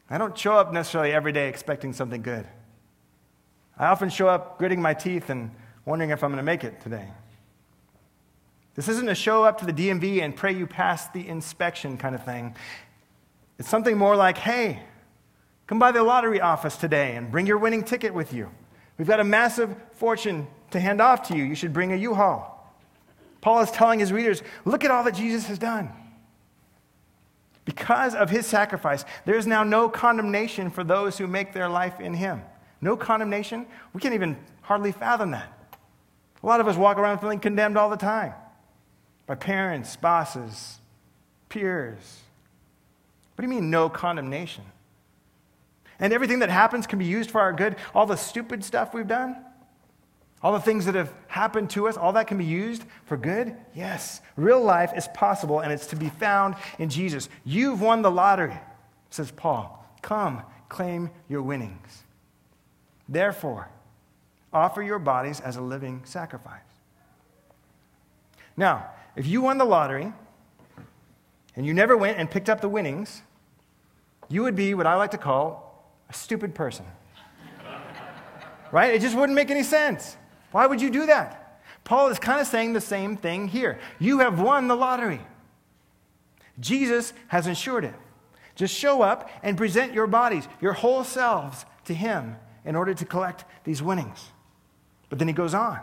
I 0.08 0.18
don't 0.18 0.38
show 0.38 0.54
up 0.54 0.72
necessarily 0.72 1.12
every 1.12 1.32
day 1.32 1.48
expecting 1.48 1.92
something 1.92 2.22
good. 2.22 2.46
I 3.76 3.86
often 3.86 4.08
show 4.08 4.28
up 4.28 4.56
gritting 4.56 4.80
my 4.80 4.94
teeth 4.94 5.30
and 5.30 5.50
wondering 5.86 6.10
if 6.10 6.22
I'm 6.22 6.30
going 6.30 6.38
to 6.38 6.42
make 6.42 6.64
it 6.64 6.80
today. 6.82 7.08
This 8.74 8.88
isn't 8.88 9.08
a 9.08 9.14
show 9.14 9.44
up 9.44 9.58
to 9.60 9.64
the 9.64 9.72
DMV 9.72 10.22
and 10.22 10.36
pray 10.36 10.52
you 10.52 10.66
pass 10.66 11.08
the 11.08 11.26
inspection 11.26 11.96
kind 11.96 12.14
of 12.14 12.22
thing. 12.24 12.54
It's 13.58 13.70
something 13.70 13.96
more 13.96 14.16
like, 14.16 14.36
hey, 14.36 14.82
come 15.66 15.78
by 15.78 15.92
the 15.92 16.02
lottery 16.02 16.42
office 16.42 16.76
today 16.76 17.16
and 17.16 17.30
bring 17.30 17.46
your 17.46 17.56
winning 17.56 17.82
ticket 17.82 18.12
with 18.12 18.34
you. 18.34 18.50
We've 18.98 19.08
got 19.08 19.20
a 19.20 19.24
massive 19.24 19.74
fortune 19.92 20.46
to 20.72 20.80
hand 20.80 21.00
off 21.00 21.28
to 21.28 21.36
you. 21.36 21.44
You 21.44 21.54
should 21.54 21.72
bring 21.72 21.92
a 21.92 21.96
U 21.96 22.14
Haul. 22.14 22.52
Paul 23.40 23.60
is 23.60 23.70
telling 23.70 24.00
his 24.00 24.12
readers 24.12 24.42
look 24.64 24.84
at 24.84 24.90
all 24.90 25.04
that 25.04 25.14
Jesus 25.14 25.46
has 25.46 25.58
done. 25.58 25.90
Because 27.64 28.14
of 28.14 28.28
his 28.30 28.46
sacrifice, 28.46 29.04
there 29.24 29.36
is 29.36 29.46
now 29.46 29.64
no 29.64 29.88
condemnation 29.88 30.70
for 30.70 30.84
those 30.84 31.16
who 31.18 31.26
make 31.26 31.52
their 31.52 31.68
life 31.68 31.98
in 31.98 32.14
him. 32.14 32.42
No 32.80 32.96
condemnation? 32.96 33.66
We 33.92 34.00
can't 34.00 34.14
even 34.14 34.36
hardly 34.60 34.92
fathom 34.92 35.30
that. 35.30 35.55
A 36.42 36.46
lot 36.46 36.60
of 36.60 36.68
us 36.68 36.76
walk 36.76 36.98
around 36.98 37.18
feeling 37.18 37.40
condemned 37.40 37.76
all 37.76 37.90
the 37.90 37.96
time 37.96 38.32
by 39.26 39.34
parents, 39.34 39.96
bosses, 39.96 40.78
peers. 41.48 42.20
What 43.34 43.42
do 43.42 43.48
you 43.48 43.54
mean, 43.54 43.70
no 43.70 43.88
condemnation? 43.88 44.64
And 45.98 46.12
everything 46.12 46.40
that 46.40 46.50
happens 46.50 46.86
can 46.86 46.98
be 46.98 47.04
used 47.04 47.30
for 47.30 47.40
our 47.40 47.52
good. 47.52 47.76
All 47.94 48.06
the 48.06 48.16
stupid 48.16 48.62
stuff 48.64 48.92
we've 48.94 49.08
done, 49.08 49.36
all 50.42 50.52
the 50.52 50.60
things 50.60 50.84
that 50.84 50.94
have 50.94 51.12
happened 51.28 51.70
to 51.70 51.88
us, 51.88 51.96
all 51.96 52.12
that 52.12 52.26
can 52.26 52.38
be 52.38 52.44
used 52.44 52.84
for 53.06 53.16
good? 53.16 53.56
Yes. 53.74 54.20
Real 54.36 54.62
life 54.62 54.92
is 54.94 55.08
possible, 55.08 55.60
and 55.60 55.72
it's 55.72 55.86
to 55.88 55.96
be 55.96 56.10
found 56.10 56.54
in 56.78 56.90
Jesus. 56.90 57.28
You've 57.44 57.80
won 57.80 58.02
the 58.02 58.10
lottery, 58.10 58.56
says 59.10 59.30
Paul. 59.30 59.84
Come, 60.02 60.42
claim 60.68 61.10
your 61.28 61.42
winnings. 61.42 62.04
Therefore, 63.08 63.68
offer 64.56 64.82
your 64.82 64.98
bodies 64.98 65.40
as 65.40 65.56
a 65.56 65.60
living 65.60 66.02
sacrifice. 66.04 66.60
Now, 68.56 68.90
if 69.14 69.26
you 69.26 69.42
won 69.42 69.58
the 69.58 69.64
lottery 69.64 70.12
and 71.54 71.66
you 71.66 71.74
never 71.74 71.96
went 71.96 72.18
and 72.18 72.30
picked 72.30 72.48
up 72.48 72.60
the 72.60 72.68
winnings, 72.68 73.22
you 74.28 74.42
would 74.42 74.56
be 74.56 74.74
what 74.74 74.86
I 74.86 74.94
like 74.94 75.10
to 75.12 75.18
call 75.18 75.92
a 76.08 76.14
stupid 76.14 76.54
person. 76.54 76.86
right? 78.72 78.94
It 78.94 79.00
just 79.00 79.16
wouldn't 79.16 79.36
make 79.36 79.50
any 79.50 79.62
sense. 79.62 80.16
Why 80.52 80.66
would 80.66 80.80
you 80.80 80.90
do 80.90 81.06
that? 81.06 81.60
Paul 81.84 82.08
is 82.08 82.18
kind 82.18 82.40
of 82.40 82.46
saying 82.46 82.72
the 82.72 82.80
same 82.80 83.16
thing 83.16 83.48
here. 83.48 83.78
You 83.98 84.20
have 84.20 84.40
won 84.40 84.68
the 84.68 84.74
lottery. 84.74 85.20
Jesus 86.58 87.12
has 87.28 87.46
insured 87.46 87.84
it. 87.84 87.94
Just 88.54 88.74
show 88.74 89.02
up 89.02 89.30
and 89.42 89.56
present 89.56 89.92
your 89.92 90.06
bodies, 90.06 90.48
your 90.60 90.72
whole 90.72 91.04
selves 91.04 91.66
to 91.84 91.94
Him 91.94 92.36
in 92.64 92.74
order 92.74 92.94
to 92.94 93.04
collect 93.04 93.44
these 93.64 93.82
winnings. 93.82 94.30
But 95.08 95.18
then 95.18 95.28
he 95.28 95.34
goes 95.34 95.54
on. 95.54 95.80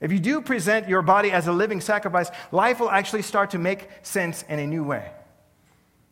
If 0.00 0.12
you 0.12 0.18
do 0.18 0.40
present 0.40 0.88
your 0.88 1.02
body 1.02 1.30
as 1.30 1.46
a 1.46 1.52
living 1.52 1.80
sacrifice, 1.80 2.30
life 2.52 2.80
will 2.80 2.90
actually 2.90 3.22
start 3.22 3.50
to 3.50 3.58
make 3.58 3.88
sense 4.02 4.44
in 4.48 4.58
a 4.58 4.66
new 4.66 4.84
way. 4.84 5.10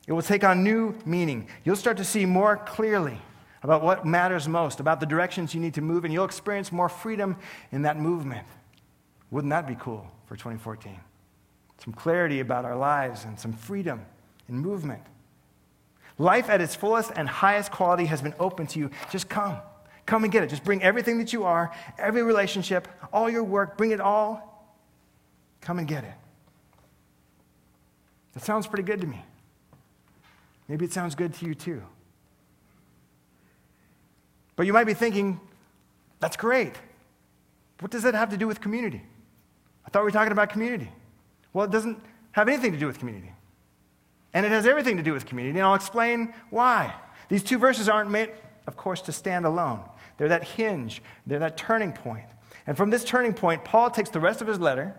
It 0.06 0.12
will 0.12 0.22
take 0.22 0.44
on 0.44 0.64
new 0.64 0.94
meaning. 1.04 1.48
You'll 1.64 1.76
start 1.76 1.96
to 1.98 2.04
see 2.04 2.24
more 2.24 2.56
clearly 2.56 3.18
about 3.62 3.82
what 3.82 4.04
matters 4.04 4.48
most, 4.48 4.80
about 4.80 4.98
the 4.98 5.06
directions 5.06 5.54
you 5.54 5.60
need 5.60 5.74
to 5.74 5.80
move, 5.80 6.04
and 6.04 6.12
you'll 6.12 6.24
experience 6.24 6.72
more 6.72 6.88
freedom 6.88 7.36
in 7.70 7.82
that 7.82 7.98
movement. 7.98 8.46
Wouldn't 9.30 9.50
that 9.50 9.68
be 9.68 9.76
cool 9.76 10.10
for 10.26 10.36
2014? 10.36 10.98
Some 11.84 11.92
clarity 11.92 12.40
about 12.40 12.64
our 12.64 12.76
lives 12.76 13.24
and 13.24 13.38
some 13.38 13.52
freedom 13.52 14.04
in 14.48 14.56
movement. 14.56 15.02
Life 16.18 16.50
at 16.50 16.60
its 16.60 16.74
fullest 16.74 17.12
and 17.14 17.28
highest 17.28 17.70
quality 17.70 18.06
has 18.06 18.20
been 18.20 18.34
open 18.38 18.66
to 18.68 18.78
you. 18.78 18.90
Just 19.10 19.28
come. 19.28 19.58
Come 20.06 20.24
and 20.24 20.32
get 20.32 20.42
it. 20.42 20.50
Just 20.50 20.64
bring 20.64 20.82
everything 20.82 21.18
that 21.18 21.32
you 21.32 21.44
are, 21.44 21.72
every 21.98 22.22
relationship, 22.22 22.88
all 23.12 23.30
your 23.30 23.44
work, 23.44 23.76
bring 23.76 23.92
it 23.92 24.00
all. 24.00 24.74
Come 25.60 25.78
and 25.78 25.86
get 25.86 26.04
it. 26.04 26.14
That 28.34 28.42
sounds 28.42 28.66
pretty 28.66 28.82
good 28.82 29.00
to 29.00 29.06
me. 29.06 29.24
Maybe 30.68 30.84
it 30.84 30.92
sounds 30.92 31.14
good 31.14 31.34
to 31.34 31.46
you 31.46 31.54
too. 31.54 31.82
But 34.56 34.66
you 34.66 34.72
might 34.72 34.84
be 34.84 34.94
thinking, 34.94 35.40
that's 36.20 36.36
great. 36.36 36.74
What 37.80 37.90
does 37.90 38.02
that 38.04 38.14
have 38.14 38.30
to 38.30 38.36
do 38.36 38.46
with 38.46 38.60
community? 38.60 39.02
I 39.84 39.90
thought 39.90 40.00
we 40.00 40.04
were 40.04 40.12
talking 40.12 40.32
about 40.32 40.50
community. 40.50 40.90
Well, 41.52 41.64
it 41.64 41.70
doesn't 41.70 42.00
have 42.32 42.48
anything 42.48 42.72
to 42.72 42.78
do 42.78 42.86
with 42.86 42.98
community. 42.98 43.32
And 44.34 44.46
it 44.46 44.52
has 44.52 44.66
everything 44.66 44.96
to 44.96 45.02
do 45.02 45.12
with 45.12 45.26
community, 45.26 45.58
and 45.58 45.66
I'll 45.66 45.74
explain 45.74 46.32
why. 46.50 46.94
These 47.28 47.42
two 47.42 47.58
verses 47.58 47.88
aren't 47.88 48.10
meant, 48.10 48.30
of 48.66 48.76
course, 48.76 49.00
to 49.02 49.12
stand 49.12 49.44
alone. 49.44 49.80
They're 50.18 50.28
that 50.28 50.44
hinge, 50.44 51.02
they're 51.26 51.38
that 51.40 51.56
turning 51.56 51.92
point. 51.92 52.26
And 52.66 52.76
from 52.76 52.90
this 52.90 53.04
turning 53.04 53.34
point, 53.34 53.64
Paul 53.64 53.90
takes 53.90 54.10
the 54.10 54.20
rest 54.20 54.40
of 54.40 54.46
his 54.46 54.60
letter, 54.60 54.94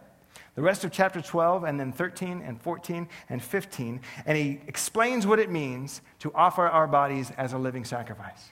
the 0.56 0.62
rest 0.62 0.84
of 0.84 0.92
chapter 0.92 1.22
12, 1.22 1.64
and 1.64 1.80
then 1.80 1.92
13 1.92 2.42
and 2.46 2.62
14 2.62 3.08
and 3.30 3.42
15, 3.42 4.02
and 4.26 4.38
he 4.38 4.60
explains 4.68 5.26
what 5.26 5.40
it 5.40 5.50
means 5.50 6.02
to 6.20 6.32
offer 6.36 6.68
our 6.68 6.88
bodies 6.88 7.32
as 7.38 7.54
a 7.54 7.58
living 7.58 7.86
sacrifice. 7.86 8.52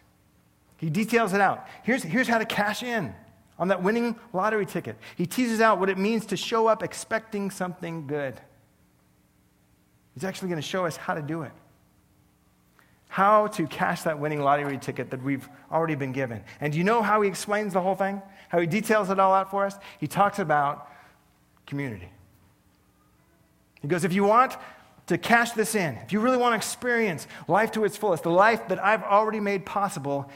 He 0.78 0.90
details 0.90 1.34
it 1.34 1.42
out. 1.42 1.68
Here's, 1.84 2.02
here's 2.02 2.28
how 2.28 2.40
to 2.40 2.46
cash 2.46 2.82
in 2.82 3.14
on 3.60 3.68
that 3.68 3.84
winning 3.84 4.16
lottery 4.34 4.66
ticket. 4.66 4.98
He 5.16 5.28
teases 5.28 5.62
out 5.62 5.80
what 5.80 5.90
it 5.90 5.98
means 5.98 6.26
to 6.28 6.38
show 6.38 6.66
up 6.66 6.82
expecting 6.82 7.52
something 7.52 8.08
good. 8.08 8.42
He's 10.16 10.24
actually 10.24 10.50
going 10.50 10.62
to 10.62 10.68
show 10.68 10.88
us 10.88 10.98
how 10.98 11.14
to 11.14 11.22
do 11.22 11.44
it. 11.44 11.52
How 13.12 13.48
to 13.48 13.68
cash 13.68 14.04
that 14.04 14.18
winning 14.20 14.40
lottery 14.40 14.78
ticket 14.78 15.12
that 15.12 15.22
we've 15.22 15.50
already 15.70 15.96
been 15.96 16.14
given. 16.14 16.42
And 16.62 16.72
do 16.72 16.78
you 16.80 16.86
know 16.86 17.02
how 17.02 17.22
he 17.22 17.28
explains 17.28 17.74
the 17.74 17.82
whole 17.82 17.94
thing? 17.94 18.22
How 18.48 18.58
he 18.62 18.66
details 18.66 19.10
it 19.10 19.20
all 19.20 19.34
out 19.34 19.52
for 19.52 19.66
us? 19.66 19.76
He 20.00 20.08
talks 20.08 20.40
about 20.40 20.90
community. 21.68 22.10
He 23.82 23.90
goes, 23.90 24.06
if 24.06 24.14
you 24.14 24.24
want 24.24 24.56
to 25.08 25.18
cash 25.18 25.52
this 25.52 25.76
in, 25.76 25.96
if 25.98 26.14
you 26.14 26.22
really 26.22 26.38
want 26.38 26.54
to 26.54 26.56
experience 26.56 27.28
life 27.50 27.74
to 27.74 27.84
its 27.84 27.98
fullest, 27.98 28.24
the 28.24 28.32
life 28.32 28.70
that 28.70 28.82
I've 28.82 29.04
already 29.04 29.42
made 29.42 29.66
possible, 29.66 30.32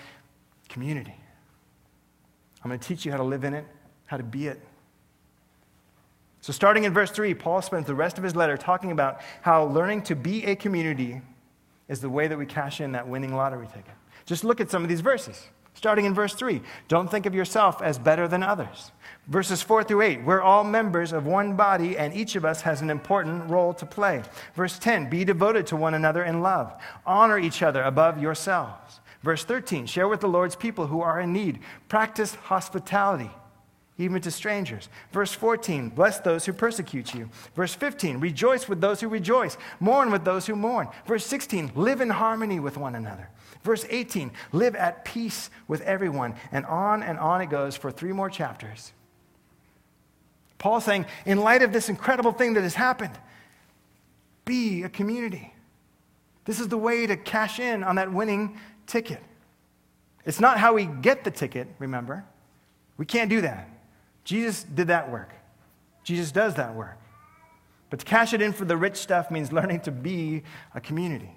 community. 0.68 1.16
I'm 2.62 2.70
going 2.70 2.78
to 2.78 2.86
teach 2.86 3.06
you 3.06 3.12
how 3.12 3.20
to 3.20 3.24
live 3.24 3.46
in 3.46 3.54
it, 3.54 3.66
how 4.08 4.18
to 4.18 4.24
be 4.24 4.48
it. 4.48 4.60
So, 6.42 6.52
starting 6.52 6.84
in 6.84 6.94
verse 6.94 7.10
3, 7.10 7.34
Paul 7.36 7.62
spends 7.62 7.88
the 7.88 7.96
rest 7.96 8.18
of 8.18 8.26
his 8.26 8.36
letter 8.36 8.58
talking 8.58 8.92
about 8.92 9.22
how 9.44 9.64
learning 9.68 10.02
to 10.04 10.16
be 10.16 10.46
a 10.46 10.58
community 10.58 11.22
is 11.88 12.02
the 12.02 12.10
way 12.10 12.28
that 12.28 12.38
we 12.38 12.46
cash 12.46 12.82
in 12.82 12.94
that 12.94 13.08
winning 13.08 13.36
lottery 13.36 13.68
ticket. 13.68 13.94
Just 14.26 14.44
look 14.44 14.60
at 14.60 14.72
some 14.72 14.84
of 14.84 14.90
these 14.90 15.02
verses. 15.02 15.48
Starting 15.76 16.06
in 16.06 16.14
verse 16.14 16.34
3, 16.34 16.62
don't 16.88 17.12
think 17.12 17.26
of 17.26 17.36
yourself 17.36 17.82
as 17.82 18.00
better 18.00 18.30
than 18.30 18.42
others. 18.42 18.94
Verses 19.28 19.62
4 19.62 19.84
through 19.84 20.02
8, 20.02 20.24
we're 20.24 20.42
all 20.42 20.64
members 20.64 21.12
of 21.12 21.26
one 21.26 21.58
body, 21.58 21.98
and 21.98 22.14
each 22.14 22.38
of 22.38 22.46
us 22.46 22.62
has 22.62 22.82
an 22.82 22.90
important 22.90 23.50
role 23.50 23.74
to 23.74 23.86
play. 23.86 24.24
Verse 24.56 24.80
10, 24.80 25.10
be 25.10 25.26
devoted 25.26 25.68
to 25.68 25.76
one 25.76 25.94
another 25.94 26.24
in 26.24 26.42
love. 26.42 26.74
Honor 27.06 27.38
each 27.38 27.62
other 27.62 27.84
above 27.84 28.22
yourselves. 28.22 29.02
Verse 29.22 29.44
13, 29.44 29.86
share 29.86 30.08
with 30.08 30.22
the 30.22 30.30
Lord's 30.30 30.56
people 30.56 30.88
who 30.88 31.02
are 31.02 31.20
in 31.20 31.34
need. 31.34 31.60
Practice 31.90 32.36
hospitality, 32.36 33.32
even 33.98 34.22
to 34.22 34.32
strangers. 34.32 34.90
Verse 35.12 35.32
14, 35.32 35.90
bless 35.90 36.20
those 36.20 36.46
who 36.46 36.54
persecute 36.54 37.14
you. 37.14 37.30
Verse 37.56 37.74
15, 37.74 38.20
rejoice 38.20 38.68
with 38.68 38.82
those 38.82 39.00
who 39.00 39.08
rejoice. 39.08 39.58
Mourn 39.80 40.12
with 40.12 40.26
those 40.26 40.46
who 40.46 40.56
mourn. 40.56 40.90
Verse 41.06 41.26
16, 41.26 41.72
live 41.76 42.02
in 42.02 42.10
harmony 42.10 42.60
with 42.60 42.78
one 42.78 42.96
another. 42.96 43.30
Verse 43.64 43.86
18, 43.90 44.32
live 44.52 44.76
at 44.76 45.06
peace 45.06 45.50
with 45.68 45.82
everyone. 45.82 46.36
And 46.52 46.66
on 46.66 47.04
and 47.04 47.18
on 47.18 47.42
it 47.42 47.50
goes 47.50 47.78
for 47.78 47.90
three 47.90 48.12
more 48.12 48.30
chapters. 48.30 48.92
Paul 50.58 50.82
saying, 50.82 51.06
in 51.26 51.40
light 51.40 51.62
of 51.62 51.72
this 51.72 51.90
incredible 51.90 52.32
thing 52.32 52.56
that 52.56 52.64
has 52.64 52.76
happened, 52.76 53.18
be 54.44 54.84
a 54.84 54.90
community. 54.90 55.54
This 56.44 56.60
is 56.60 56.68
the 56.68 56.78
way 56.78 57.08
to 57.08 57.16
cash 57.16 57.60
in 57.60 57.84
on 57.84 57.96
that 57.96 58.12
winning 58.12 58.60
ticket. 58.88 59.22
It's 60.26 60.40
not 60.40 60.60
how 60.60 60.74
we 60.74 60.86
get 60.86 61.24
the 61.24 61.32
ticket, 61.32 61.68
remember? 61.80 62.26
We 62.98 63.06
can't 63.06 63.30
do 63.30 63.42
that. 63.42 63.70
Jesus 64.26 64.64
did 64.64 64.88
that 64.88 65.10
work. 65.10 65.30
Jesus 66.04 66.32
does 66.32 66.56
that 66.56 66.76
work. 66.76 66.98
But 67.90 68.00
to 68.00 68.06
cash 68.06 68.34
it 68.34 68.42
in 68.42 68.52
for 68.52 68.66
the 68.66 68.76
rich 68.76 68.98
stuff 68.98 69.32
means 69.32 69.54
learning 69.54 69.82
to 69.82 69.92
be 69.92 70.44
a 70.74 70.82
community. 70.82 71.32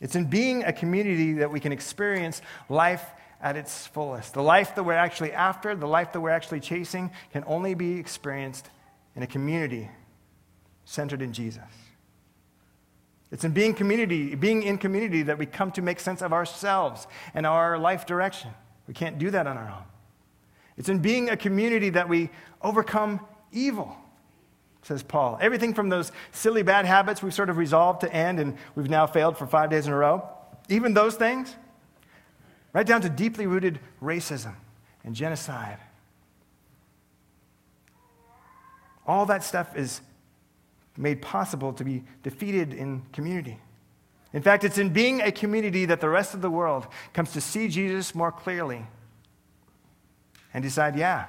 It's 0.00 0.16
in 0.16 0.26
being 0.26 0.64
a 0.64 0.72
community 0.72 1.34
that 1.34 1.50
we 1.50 1.60
can 1.60 1.72
experience 1.72 2.42
life 2.68 3.04
at 3.40 3.56
its 3.56 3.86
fullest. 3.86 4.34
The 4.34 4.42
life 4.42 4.74
that 4.74 4.82
we're 4.82 4.92
actually 4.92 5.32
after, 5.32 5.74
the 5.74 5.86
life 5.86 6.12
that 6.12 6.20
we're 6.20 6.30
actually 6.30 6.60
chasing, 6.60 7.10
can 7.32 7.44
only 7.46 7.74
be 7.74 7.98
experienced 7.98 8.68
in 9.14 9.22
a 9.22 9.26
community 9.26 9.88
centered 10.84 11.22
in 11.22 11.32
Jesus. 11.32 11.62
It's 13.30 13.44
in 13.44 13.52
being 13.52 13.74
community, 13.74 14.34
being 14.34 14.62
in 14.64 14.76
community 14.76 15.22
that 15.22 15.38
we 15.38 15.46
come 15.46 15.70
to 15.72 15.82
make 15.82 16.00
sense 16.00 16.20
of 16.20 16.32
ourselves 16.32 17.06
and 17.32 17.46
our 17.46 17.78
life 17.78 18.06
direction. 18.06 18.50
We 18.88 18.94
can't 18.94 19.18
do 19.18 19.30
that 19.30 19.46
on 19.46 19.56
our 19.56 19.70
own. 19.70 19.84
It's 20.80 20.88
in 20.88 21.00
being 21.00 21.28
a 21.28 21.36
community 21.36 21.90
that 21.90 22.08
we 22.08 22.30
overcome 22.62 23.20
evil 23.52 23.94
says 24.82 25.02
Paul. 25.02 25.36
Everything 25.42 25.74
from 25.74 25.90
those 25.90 26.10
silly 26.32 26.62
bad 26.62 26.86
habits 26.86 27.22
we've 27.22 27.34
sort 27.34 27.50
of 27.50 27.58
resolved 27.58 28.00
to 28.00 28.10
end 28.10 28.40
and 28.40 28.56
we've 28.74 28.88
now 28.88 29.06
failed 29.06 29.36
for 29.36 29.46
five 29.46 29.68
days 29.68 29.86
in 29.86 29.92
a 29.92 29.96
row, 29.96 30.26
even 30.70 30.94
those 30.94 31.16
things, 31.16 31.54
right 32.72 32.86
down 32.86 33.02
to 33.02 33.10
deeply 33.10 33.46
rooted 33.46 33.78
racism 34.02 34.54
and 35.04 35.14
genocide. 35.14 35.76
All 39.06 39.26
that 39.26 39.44
stuff 39.44 39.76
is 39.76 40.00
made 40.96 41.20
possible 41.20 41.74
to 41.74 41.84
be 41.84 42.04
defeated 42.22 42.72
in 42.72 43.02
community. 43.12 43.58
In 44.32 44.40
fact, 44.40 44.64
it's 44.64 44.78
in 44.78 44.94
being 44.94 45.20
a 45.20 45.30
community 45.30 45.84
that 45.84 46.00
the 46.00 46.08
rest 46.08 46.32
of 46.32 46.40
the 46.40 46.50
world 46.50 46.86
comes 47.12 47.34
to 47.34 47.42
see 47.42 47.68
Jesus 47.68 48.14
more 48.14 48.32
clearly 48.32 48.86
and 50.52 50.62
decide, 50.62 50.96
yeah, 50.96 51.26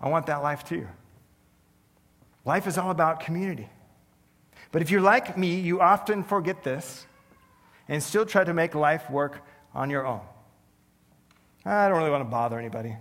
I 0.00 0.08
want 0.08 0.26
that 0.26 0.42
life 0.42 0.64
too. 0.64 0.86
Life 2.44 2.66
is 2.66 2.76
all 2.76 2.90
about 2.90 3.20
community. 3.20 3.68
But 4.70 4.82
if 4.82 4.90
you're 4.90 5.00
like 5.00 5.38
me, 5.38 5.60
you 5.60 5.80
often 5.80 6.24
forget 6.24 6.62
this 6.62 7.06
and 7.88 8.02
still 8.02 8.26
try 8.26 8.44
to 8.44 8.52
make 8.52 8.74
life 8.74 9.08
work 9.10 9.40
on 9.74 9.90
your 9.90 10.06
own. 10.06 10.20
I 11.64 11.88
don't 11.88 11.98
really 11.98 12.10
want 12.10 12.22
to 12.22 12.30
bother 12.30 12.58
anybody. 12.58 12.96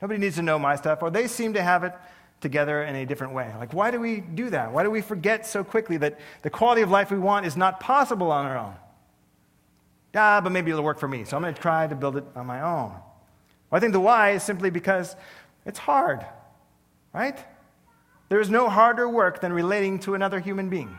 Nobody 0.00 0.18
needs 0.18 0.36
to 0.36 0.42
know 0.42 0.58
my 0.58 0.76
stuff, 0.76 1.02
or 1.02 1.10
they 1.10 1.26
seem 1.26 1.54
to 1.54 1.62
have 1.62 1.84
it 1.84 1.92
together 2.40 2.84
in 2.84 2.94
a 2.94 3.04
different 3.04 3.34
way. 3.34 3.52
Like, 3.58 3.74
why 3.74 3.90
do 3.90 4.00
we 4.00 4.20
do 4.20 4.48
that? 4.50 4.72
Why 4.72 4.84
do 4.84 4.90
we 4.90 5.00
forget 5.00 5.44
so 5.44 5.64
quickly 5.64 5.96
that 5.98 6.18
the 6.42 6.50
quality 6.50 6.82
of 6.82 6.90
life 6.90 7.10
we 7.10 7.18
want 7.18 7.46
is 7.46 7.56
not 7.56 7.80
possible 7.80 8.30
on 8.30 8.46
our 8.46 8.56
own? 8.56 8.74
Ah, 10.14 10.40
but 10.40 10.50
maybe 10.50 10.70
it'll 10.70 10.84
work 10.84 10.98
for 10.98 11.08
me, 11.08 11.24
so 11.24 11.36
I'm 11.36 11.42
going 11.42 11.54
to 11.54 11.60
try 11.60 11.86
to 11.86 11.94
build 11.94 12.16
it 12.16 12.24
on 12.34 12.46
my 12.46 12.62
own. 12.62 12.92
Well, 13.70 13.78
I 13.78 13.80
think 13.80 13.92
the 13.92 14.00
why 14.00 14.30
is 14.30 14.42
simply 14.42 14.70
because 14.70 15.16
it's 15.66 15.78
hard, 15.78 16.24
right? 17.12 17.38
There 18.28 18.40
is 18.40 18.50
no 18.50 18.68
harder 18.68 19.08
work 19.08 19.40
than 19.40 19.52
relating 19.52 19.98
to 20.00 20.14
another 20.14 20.40
human 20.40 20.68
being. 20.68 20.96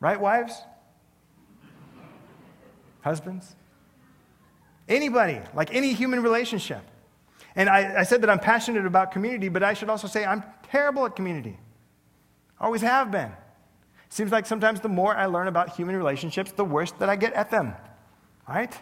Right, 0.00 0.20
wives? 0.20 0.54
Husbands? 3.00 3.56
Anybody, 4.88 5.40
like 5.54 5.74
any 5.74 5.92
human 5.92 6.22
relationship. 6.22 6.82
And 7.56 7.68
I, 7.68 8.00
I, 8.00 8.02
said 8.04 8.22
that 8.22 8.30
I'm 8.30 8.38
passionate 8.38 8.86
about 8.86 9.12
community, 9.12 9.48
but 9.48 9.62
I 9.62 9.74
should 9.74 9.90
also 9.90 10.06
say 10.06 10.24
I'm 10.24 10.44
terrible 10.70 11.04
at 11.06 11.16
community. 11.16 11.58
Always 12.60 12.82
have 12.82 13.10
been. 13.10 13.32
Seems 14.10 14.30
like 14.30 14.46
sometimes 14.46 14.80
the 14.80 14.88
more 14.88 15.14
I 15.14 15.26
learn 15.26 15.48
about 15.48 15.74
human 15.74 15.96
relationships, 15.96 16.52
the 16.52 16.64
worse 16.64 16.92
that 16.92 17.08
I 17.08 17.16
get 17.16 17.32
at 17.34 17.50
them. 17.50 17.74
Right? 18.48 18.74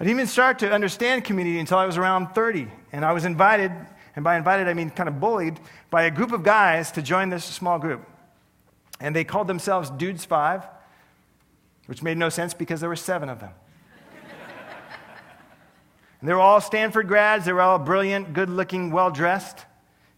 I 0.00 0.04
didn't 0.04 0.16
even 0.16 0.28
start 0.28 0.60
to 0.60 0.72
understand 0.72 1.24
community 1.24 1.58
until 1.58 1.76
I 1.76 1.84
was 1.84 1.98
around 1.98 2.28
30, 2.28 2.68
and 2.90 3.04
I 3.04 3.12
was 3.12 3.26
invited 3.26 3.70
and 4.16 4.24
by 4.24 4.36
invited, 4.36 4.66
I 4.66 4.74
mean 4.74 4.90
kind 4.90 5.08
of 5.08 5.20
bullied, 5.20 5.60
by 5.90 6.04
a 6.04 6.10
group 6.10 6.32
of 6.32 6.42
guys 6.42 6.90
to 6.92 7.02
join 7.02 7.28
this 7.28 7.44
small 7.44 7.78
group. 7.78 8.04
And 8.98 9.14
they 9.14 9.24
called 9.24 9.46
themselves 9.46 9.88
Dudes 9.90 10.24
Five, 10.24 10.66
which 11.86 12.02
made 12.02 12.16
no 12.16 12.28
sense 12.28 12.54
because 12.54 12.80
there 12.80 12.88
were 12.88 12.96
seven 12.96 13.28
of 13.28 13.40
them. 13.40 13.52
and 16.20 16.28
they 16.28 16.32
were 16.32 16.40
all 16.40 16.60
Stanford 16.60 17.06
grads, 17.06 17.44
they 17.44 17.52
were 17.52 17.60
all 17.60 17.78
brilliant, 17.78 18.32
good 18.32 18.50
looking, 18.50 18.90
well 18.90 19.10
dressed. 19.10 19.64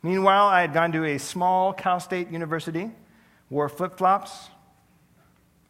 Meanwhile, 0.03 0.47
I 0.47 0.61
had 0.61 0.73
gone 0.73 0.93
to 0.93 1.05
a 1.05 1.19
small 1.19 1.73
Cal 1.73 2.01
State 2.01 2.31
university, 2.31 2.91
wore 3.51 3.69
flip 3.69 3.99
flops, 3.99 4.49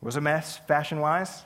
was 0.01 0.17
a 0.17 0.21
mess 0.21 0.59
fashion 0.59 1.01
wise. 1.01 1.43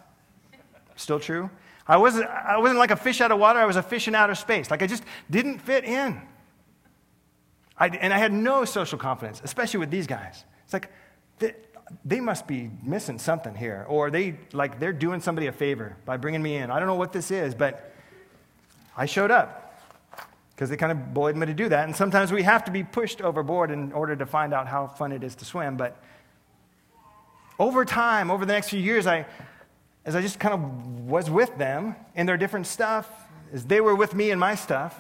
Still 0.96 1.20
true. 1.20 1.48
I 1.88 1.96
wasn't, 1.96 2.28
I 2.28 2.58
wasn't 2.58 2.78
like 2.78 2.90
a 2.90 2.96
fish 2.96 3.20
out 3.20 3.30
of 3.30 3.38
water, 3.38 3.58
I 3.58 3.66
was 3.66 3.76
a 3.76 3.82
fish 3.82 4.08
in 4.08 4.14
outer 4.14 4.34
space. 4.34 4.70
Like 4.70 4.82
I 4.82 4.86
just 4.86 5.04
didn't 5.30 5.58
fit 5.60 5.84
in. 5.84 6.20
I, 7.78 7.88
and 7.88 8.12
I 8.12 8.18
had 8.18 8.32
no 8.32 8.64
social 8.64 8.98
confidence, 8.98 9.40
especially 9.44 9.80
with 9.80 9.90
these 9.90 10.06
guys. 10.06 10.44
It's 10.64 10.72
like, 10.72 10.90
they, 11.38 11.54
they 12.04 12.20
must 12.20 12.46
be 12.46 12.70
missing 12.82 13.18
something 13.18 13.54
here, 13.54 13.84
or 13.88 14.10
they, 14.10 14.38
like, 14.52 14.80
they're 14.80 14.92
doing 14.92 15.20
somebody 15.20 15.46
a 15.46 15.52
favor 15.52 15.96
by 16.04 16.16
bringing 16.16 16.42
me 16.42 16.56
in. 16.56 16.70
I 16.70 16.78
don't 16.78 16.88
know 16.88 16.94
what 16.94 17.12
this 17.12 17.30
is, 17.30 17.54
but 17.54 17.92
I 18.96 19.06
showed 19.06 19.30
up 19.30 19.78
because 20.50 20.70
they 20.70 20.76
kind 20.76 20.90
of 20.90 21.12
bullied 21.12 21.36
me 21.36 21.44
to 21.46 21.54
do 21.54 21.68
that. 21.68 21.84
And 21.84 21.94
sometimes 21.94 22.32
we 22.32 22.42
have 22.44 22.64
to 22.64 22.70
be 22.70 22.82
pushed 22.82 23.20
overboard 23.20 23.70
in 23.70 23.92
order 23.92 24.16
to 24.16 24.24
find 24.24 24.54
out 24.54 24.66
how 24.66 24.86
fun 24.86 25.12
it 25.12 25.22
is 25.22 25.34
to 25.36 25.44
swim. 25.44 25.76
But 25.76 26.02
over 27.58 27.84
time, 27.84 28.30
over 28.30 28.46
the 28.46 28.54
next 28.54 28.70
few 28.70 28.80
years, 28.80 29.06
I, 29.06 29.26
as 30.06 30.14
I 30.14 30.22
just 30.22 30.38
kind 30.38 30.54
of 30.54 31.00
was 31.08 31.28
with 31.28 31.58
them 31.58 31.96
in 32.14 32.26
their 32.26 32.36
different 32.36 32.68
stuff, 32.68 33.10
as 33.52 33.64
they 33.64 33.80
were 33.80 33.94
with 33.94 34.14
me 34.14 34.30
in 34.30 34.38
my 34.38 34.54
stuff, 34.54 34.98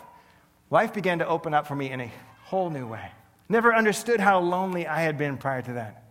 life 0.68 0.92
began 0.92 1.20
to 1.20 1.26
open 1.26 1.54
up 1.54 1.66
for 1.68 1.76
me 1.76 1.90
in 1.90 2.00
a 2.00 2.12
whole 2.42 2.68
new 2.70 2.86
way. 2.86 3.12
Never 3.48 3.72
understood 3.72 4.18
how 4.18 4.40
lonely 4.40 4.86
I 4.86 5.02
had 5.02 5.16
been 5.16 5.38
prior 5.38 5.62
to 5.62 5.72
that. 5.74 6.02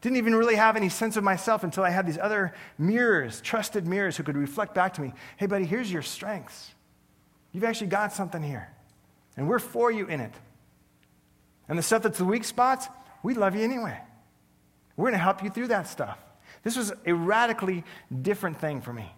Didn't 0.00 0.16
even 0.16 0.34
really 0.34 0.54
have 0.56 0.76
any 0.76 0.88
sense 0.88 1.16
of 1.16 1.24
myself 1.24 1.62
until 1.62 1.84
I 1.84 1.90
had 1.90 2.06
these 2.06 2.18
other 2.18 2.54
mirrors, 2.78 3.42
trusted 3.42 3.86
mirrors, 3.86 4.16
who 4.16 4.22
could 4.22 4.36
reflect 4.36 4.74
back 4.74 4.94
to 4.94 5.02
me 5.02 5.12
hey, 5.36 5.46
buddy, 5.46 5.66
here's 5.66 5.92
your 5.92 6.02
strengths. 6.02 6.72
You've 7.52 7.64
actually 7.64 7.88
got 7.88 8.12
something 8.12 8.42
here, 8.42 8.68
and 9.36 9.48
we're 9.48 9.58
for 9.58 9.90
you 9.90 10.06
in 10.06 10.20
it. 10.20 10.32
And 11.68 11.78
the 11.78 11.82
stuff 11.82 12.02
that's 12.02 12.18
the 12.18 12.24
weak 12.24 12.44
spots, 12.44 12.86
we 13.22 13.34
love 13.34 13.54
you 13.54 13.62
anyway. 13.62 13.98
We're 14.96 15.04
going 15.04 15.12
to 15.12 15.18
help 15.18 15.42
you 15.42 15.50
through 15.50 15.68
that 15.68 15.86
stuff. 15.88 16.18
This 16.66 16.76
was 16.76 16.92
a 17.06 17.14
radically 17.14 17.84
different 18.22 18.60
thing 18.60 18.80
for 18.80 18.92
me. 18.92 19.08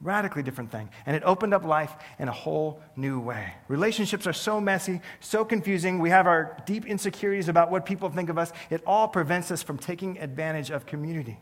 Radically 0.00 0.42
different 0.42 0.72
thing. 0.72 0.90
And 1.06 1.14
it 1.14 1.22
opened 1.24 1.54
up 1.54 1.64
life 1.64 1.94
in 2.18 2.26
a 2.26 2.32
whole 2.32 2.82
new 2.96 3.20
way. 3.20 3.52
Relationships 3.68 4.26
are 4.26 4.32
so 4.32 4.60
messy, 4.60 5.00
so 5.20 5.44
confusing. 5.44 6.00
We 6.00 6.10
have 6.10 6.26
our 6.26 6.60
deep 6.66 6.86
insecurities 6.86 7.48
about 7.48 7.70
what 7.70 7.86
people 7.86 8.10
think 8.10 8.30
of 8.30 8.36
us. 8.36 8.52
It 8.68 8.82
all 8.84 9.06
prevents 9.06 9.52
us 9.52 9.62
from 9.62 9.78
taking 9.78 10.18
advantage 10.18 10.70
of 10.70 10.86
community. 10.86 11.38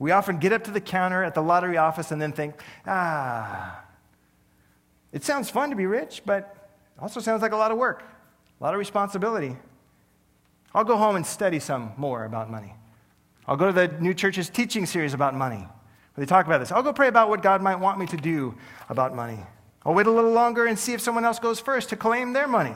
We 0.00 0.10
often 0.10 0.38
get 0.38 0.52
up 0.52 0.64
to 0.64 0.72
the 0.72 0.80
counter 0.80 1.22
at 1.22 1.34
the 1.34 1.40
lottery 1.40 1.76
office 1.76 2.10
and 2.10 2.20
then 2.20 2.32
think, 2.32 2.60
ah, 2.84 3.80
it 5.12 5.22
sounds 5.22 5.50
fun 5.50 5.70
to 5.70 5.76
be 5.76 5.86
rich, 5.86 6.22
but 6.26 6.72
also 6.98 7.20
sounds 7.20 7.42
like 7.42 7.52
a 7.52 7.56
lot 7.56 7.70
of 7.70 7.78
work, 7.78 8.02
a 8.60 8.64
lot 8.64 8.74
of 8.74 8.80
responsibility. 8.80 9.56
I'll 10.74 10.82
go 10.82 10.96
home 10.96 11.14
and 11.14 11.24
study 11.24 11.60
some 11.60 11.92
more 11.96 12.24
about 12.24 12.50
money. 12.50 12.74
I'll 13.48 13.56
go 13.56 13.66
to 13.66 13.72
the 13.72 13.88
new 14.00 14.14
church's 14.14 14.50
teaching 14.50 14.86
series 14.86 15.14
about 15.14 15.34
money, 15.34 15.58
where 15.58 15.68
they 16.16 16.26
talk 16.26 16.46
about 16.46 16.58
this. 16.58 16.72
I'll 16.72 16.82
go 16.82 16.92
pray 16.92 17.08
about 17.08 17.28
what 17.28 17.42
God 17.42 17.62
might 17.62 17.76
want 17.76 17.98
me 17.98 18.06
to 18.06 18.16
do 18.16 18.54
about 18.88 19.14
money. 19.14 19.38
I'll 19.84 19.94
wait 19.94 20.06
a 20.06 20.10
little 20.10 20.32
longer 20.32 20.66
and 20.66 20.78
see 20.78 20.94
if 20.94 21.00
someone 21.00 21.24
else 21.24 21.38
goes 21.38 21.60
first 21.60 21.90
to 21.90 21.96
claim 21.96 22.32
their 22.32 22.48
money. 22.48 22.74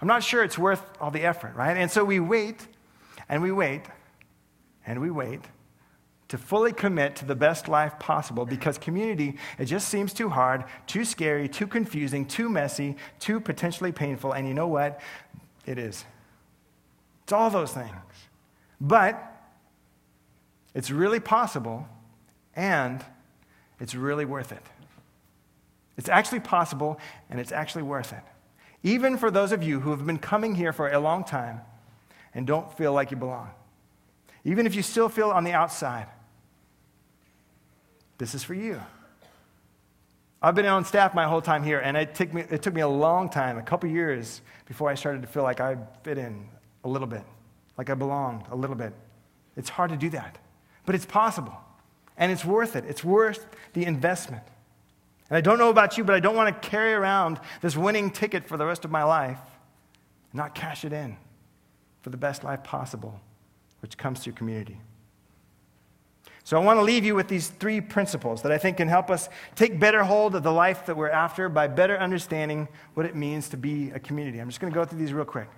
I'm 0.00 0.08
not 0.08 0.22
sure 0.22 0.42
it's 0.42 0.58
worth 0.58 0.82
all 1.00 1.10
the 1.10 1.22
effort, 1.22 1.54
right? 1.54 1.76
And 1.76 1.90
so 1.90 2.04
we 2.04 2.20
wait 2.20 2.66
and 3.28 3.42
we 3.42 3.52
wait 3.52 3.82
and 4.84 5.00
we 5.00 5.10
wait 5.10 5.40
to 6.28 6.36
fully 6.36 6.72
commit 6.72 7.16
to 7.16 7.24
the 7.24 7.34
best 7.34 7.68
life 7.68 7.98
possible 7.98 8.44
because 8.44 8.78
community, 8.78 9.36
it 9.58 9.66
just 9.66 9.88
seems 9.88 10.12
too 10.12 10.28
hard, 10.28 10.64
too 10.86 11.04
scary, 11.04 11.48
too 11.48 11.66
confusing, 11.66 12.26
too 12.26 12.48
messy, 12.48 12.96
too 13.18 13.38
potentially 13.38 13.92
painful. 13.92 14.32
And 14.32 14.48
you 14.48 14.54
know 14.54 14.66
what? 14.66 15.00
It 15.66 15.78
is. 15.78 16.04
It's 17.22 17.32
all 17.32 17.48
those 17.48 17.72
things. 17.72 17.94
But 18.80 19.31
it's 20.74 20.90
really 20.90 21.20
possible 21.20 21.86
and 22.54 23.04
it's 23.80 23.94
really 23.94 24.24
worth 24.24 24.52
it. 24.52 24.62
It's 25.96 26.08
actually 26.08 26.40
possible 26.40 26.98
and 27.30 27.38
it's 27.38 27.52
actually 27.52 27.82
worth 27.82 28.12
it. 28.12 28.22
Even 28.82 29.16
for 29.16 29.30
those 29.30 29.52
of 29.52 29.62
you 29.62 29.80
who 29.80 29.90
have 29.90 30.06
been 30.06 30.18
coming 30.18 30.54
here 30.54 30.72
for 30.72 30.90
a 30.90 30.98
long 30.98 31.24
time 31.24 31.60
and 32.34 32.46
don't 32.46 32.72
feel 32.76 32.92
like 32.92 33.10
you 33.10 33.16
belong. 33.16 33.50
Even 34.44 34.66
if 34.66 34.74
you 34.74 34.82
still 34.82 35.08
feel 35.08 35.30
on 35.30 35.44
the 35.44 35.52
outside, 35.52 36.06
this 38.18 38.34
is 38.34 38.42
for 38.42 38.54
you. 38.54 38.80
I've 40.40 40.56
been 40.56 40.66
on 40.66 40.84
staff 40.84 41.14
my 41.14 41.24
whole 41.24 41.40
time 41.40 41.62
here, 41.62 41.78
and 41.78 41.96
it 41.96 42.16
took 42.16 42.34
me, 42.34 42.42
it 42.50 42.62
took 42.62 42.74
me 42.74 42.80
a 42.80 42.88
long 42.88 43.28
time, 43.28 43.58
a 43.58 43.62
couple 43.62 43.88
years, 43.88 44.40
before 44.66 44.90
I 44.90 44.96
started 44.96 45.22
to 45.22 45.28
feel 45.28 45.44
like 45.44 45.60
I 45.60 45.76
fit 46.02 46.18
in 46.18 46.48
a 46.82 46.88
little 46.88 47.06
bit, 47.06 47.22
like 47.78 47.90
I 47.90 47.94
belonged 47.94 48.46
a 48.50 48.56
little 48.56 48.74
bit. 48.74 48.92
It's 49.56 49.68
hard 49.68 49.90
to 49.90 49.96
do 49.96 50.10
that, 50.10 50.38
but 50.86 50.94
it's 50.94 51.06
possible. 51.06 51.56
And 52.16 52.30
it's 52.30 52.44
worth 52.44 52.76
it. 52.76 52.84
It's 52.86 53.02
worth 53.02 53.46
the 53.72 53.84
investment. 53.84 54.42
And 55.30 55.36
I 55.36 55.40
don't 55.40 55.58
know 55.58 55.70
about 55.70 55.96
you, 55.96 56.04
but 56.04 56.14
I 56.14 56.20
don't 56.20 56.36
want 56.36 56.62
to 56.62 56.68
carry 56.68 56.92
around 56.92 57.40
this 57.62 57.76
winning 57.76 58.10
ticket 58.10 58.46
for 58.46 58.56
the 58.56 58.66
rest 58.66 58.84
of 58.84 58.90
my 58.90 59.02
life 59.02 59.40
and 60.30 60.38
not 60.38 60.54
cash 60.54 60.84
it 60.84 60.92
in 60.92 61.16
for 62.02 62.10
the 62.10 62.16
best 62.16 62.44
life 62.44 62.62
possible, 62.62 63.18
which 63.80 63.96
comes 63.96 64.20
through 64.20 64.34
community. 64.34 64.78
So 66.44 66.60
I 66.60 66.64
want 66.64 66.78
to 66.78 66.82
leave 66.82 67.04
you 67.04 67.14
with 67.14 67.28
these 67.28 67.48
three 67.48 67.80
principles 67.80 68.42
that 68.42 68.50
I 68.50 68.58
think 68.58 68.78
can 68.78 68.88
help 68.88 69.10
us 69.10 69.28
take 69.54 69.78
better 69.78 70.02
hold 70.02 70.34
of 70.34 70.42
the 70.42 70.52
life 70.52 70.86
that 70.86 70.96
we're 70.96 71.08
after 71.08 71.48
by 71.48 71.68
better 71.68 71.96
understanding 71.96 72.68
what 72.94 73.06
it 73.06 73.14
means 73.14 73.48
to 73.50 73.56
be 73.56 73.90
a 73.90 74.00
community. 74.00 74.40
I'm 74.40 74.48
just 74.48 74.60
going 74.60 74.72
to 74.72 74.78
go 74.78 74.84
through 74.84 74.98
these 74.98 75.12
real 75.12 75.24
quick. 75.24 75.48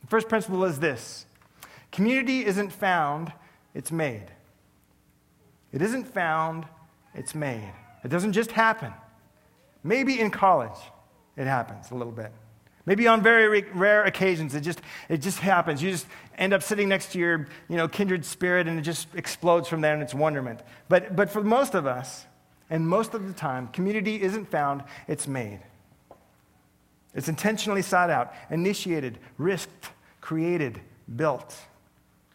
The 0.00 0.08
first 0.08 0.28
principle 0.28 0.64
is 0.64 0.80
this 0.80 1.24
community 1.92 2.44
isn't 2.44 2.72
found, 2.72 3.32
it's 3.74 3.92
made. 3.92 4.26
It 5.72 5.82
isn't 5.82 6.04
found, 6.04 6.66
it's 7.14 7.34
made. 7.34 7.72
It 8.04 8.08
doesn't 8.08 8.32
just 8.32 8.52
happen. 8.52 8.92
Maybe 9.82 10.20
in 10.20 10.30
college 10.30 10.78
it 11.36 11.46
happens 11.46 11.90
a 11.90 11.94
little 11.94 12.12
bit. 12.12 12.32
Maybe 12.86 13.06
on 13.06 13.22
very 13.22 13.62
rare 13.74 14.04
occasions 14.04 14.54
it 14.54 14.62
just, 14.62 14.80
it 15.08 15.18
just 15.18 15.38
happens. 15.38 15.82
You 15.82 15.90
just 15.90 16.06
end 16.38 16.54
up 16.54 16.62
sitting 16.62 16.88
next 16.88 17.12
to 17.12 17.18
your 17.18 17.46
you 17.68 17.76
know, 17.76 17.86
kindred 17.86 18.24
spirit 18.24 18.66
and 18.66 18.78
it 18.78 18.82
just 18.82 19.08
explodes 19.14 19.68
from 19.68 19.80
there 19.80 19.94
and 19.94 20.02
it's 20.02 20.14
wonderment. 20.14 20.60
But, 20.88 21.14
but 21.14 21.30
for 21.30 21.42
most 21.42 21.74
of 21.74 21.86
us, 21.86 22.24
and 22.70 22.86
most 22.86 23.14
of 23.14 23.26
the 23.26 23.32
time, 23.32 23.68
community 23.68 24.20
isn't 24.20 24.50
found, 24.50 24.84
it's 25.06 25.26
made. 25.26 25.60
It's 27.14 27.28
intentionally 27.28 27.82
sought 27.82 28.10
out, 28.10 28.34
initiated, 28.50 29.18
risked, 29.38 29.90
created, 30.20 30.80
built. 31.16 31.56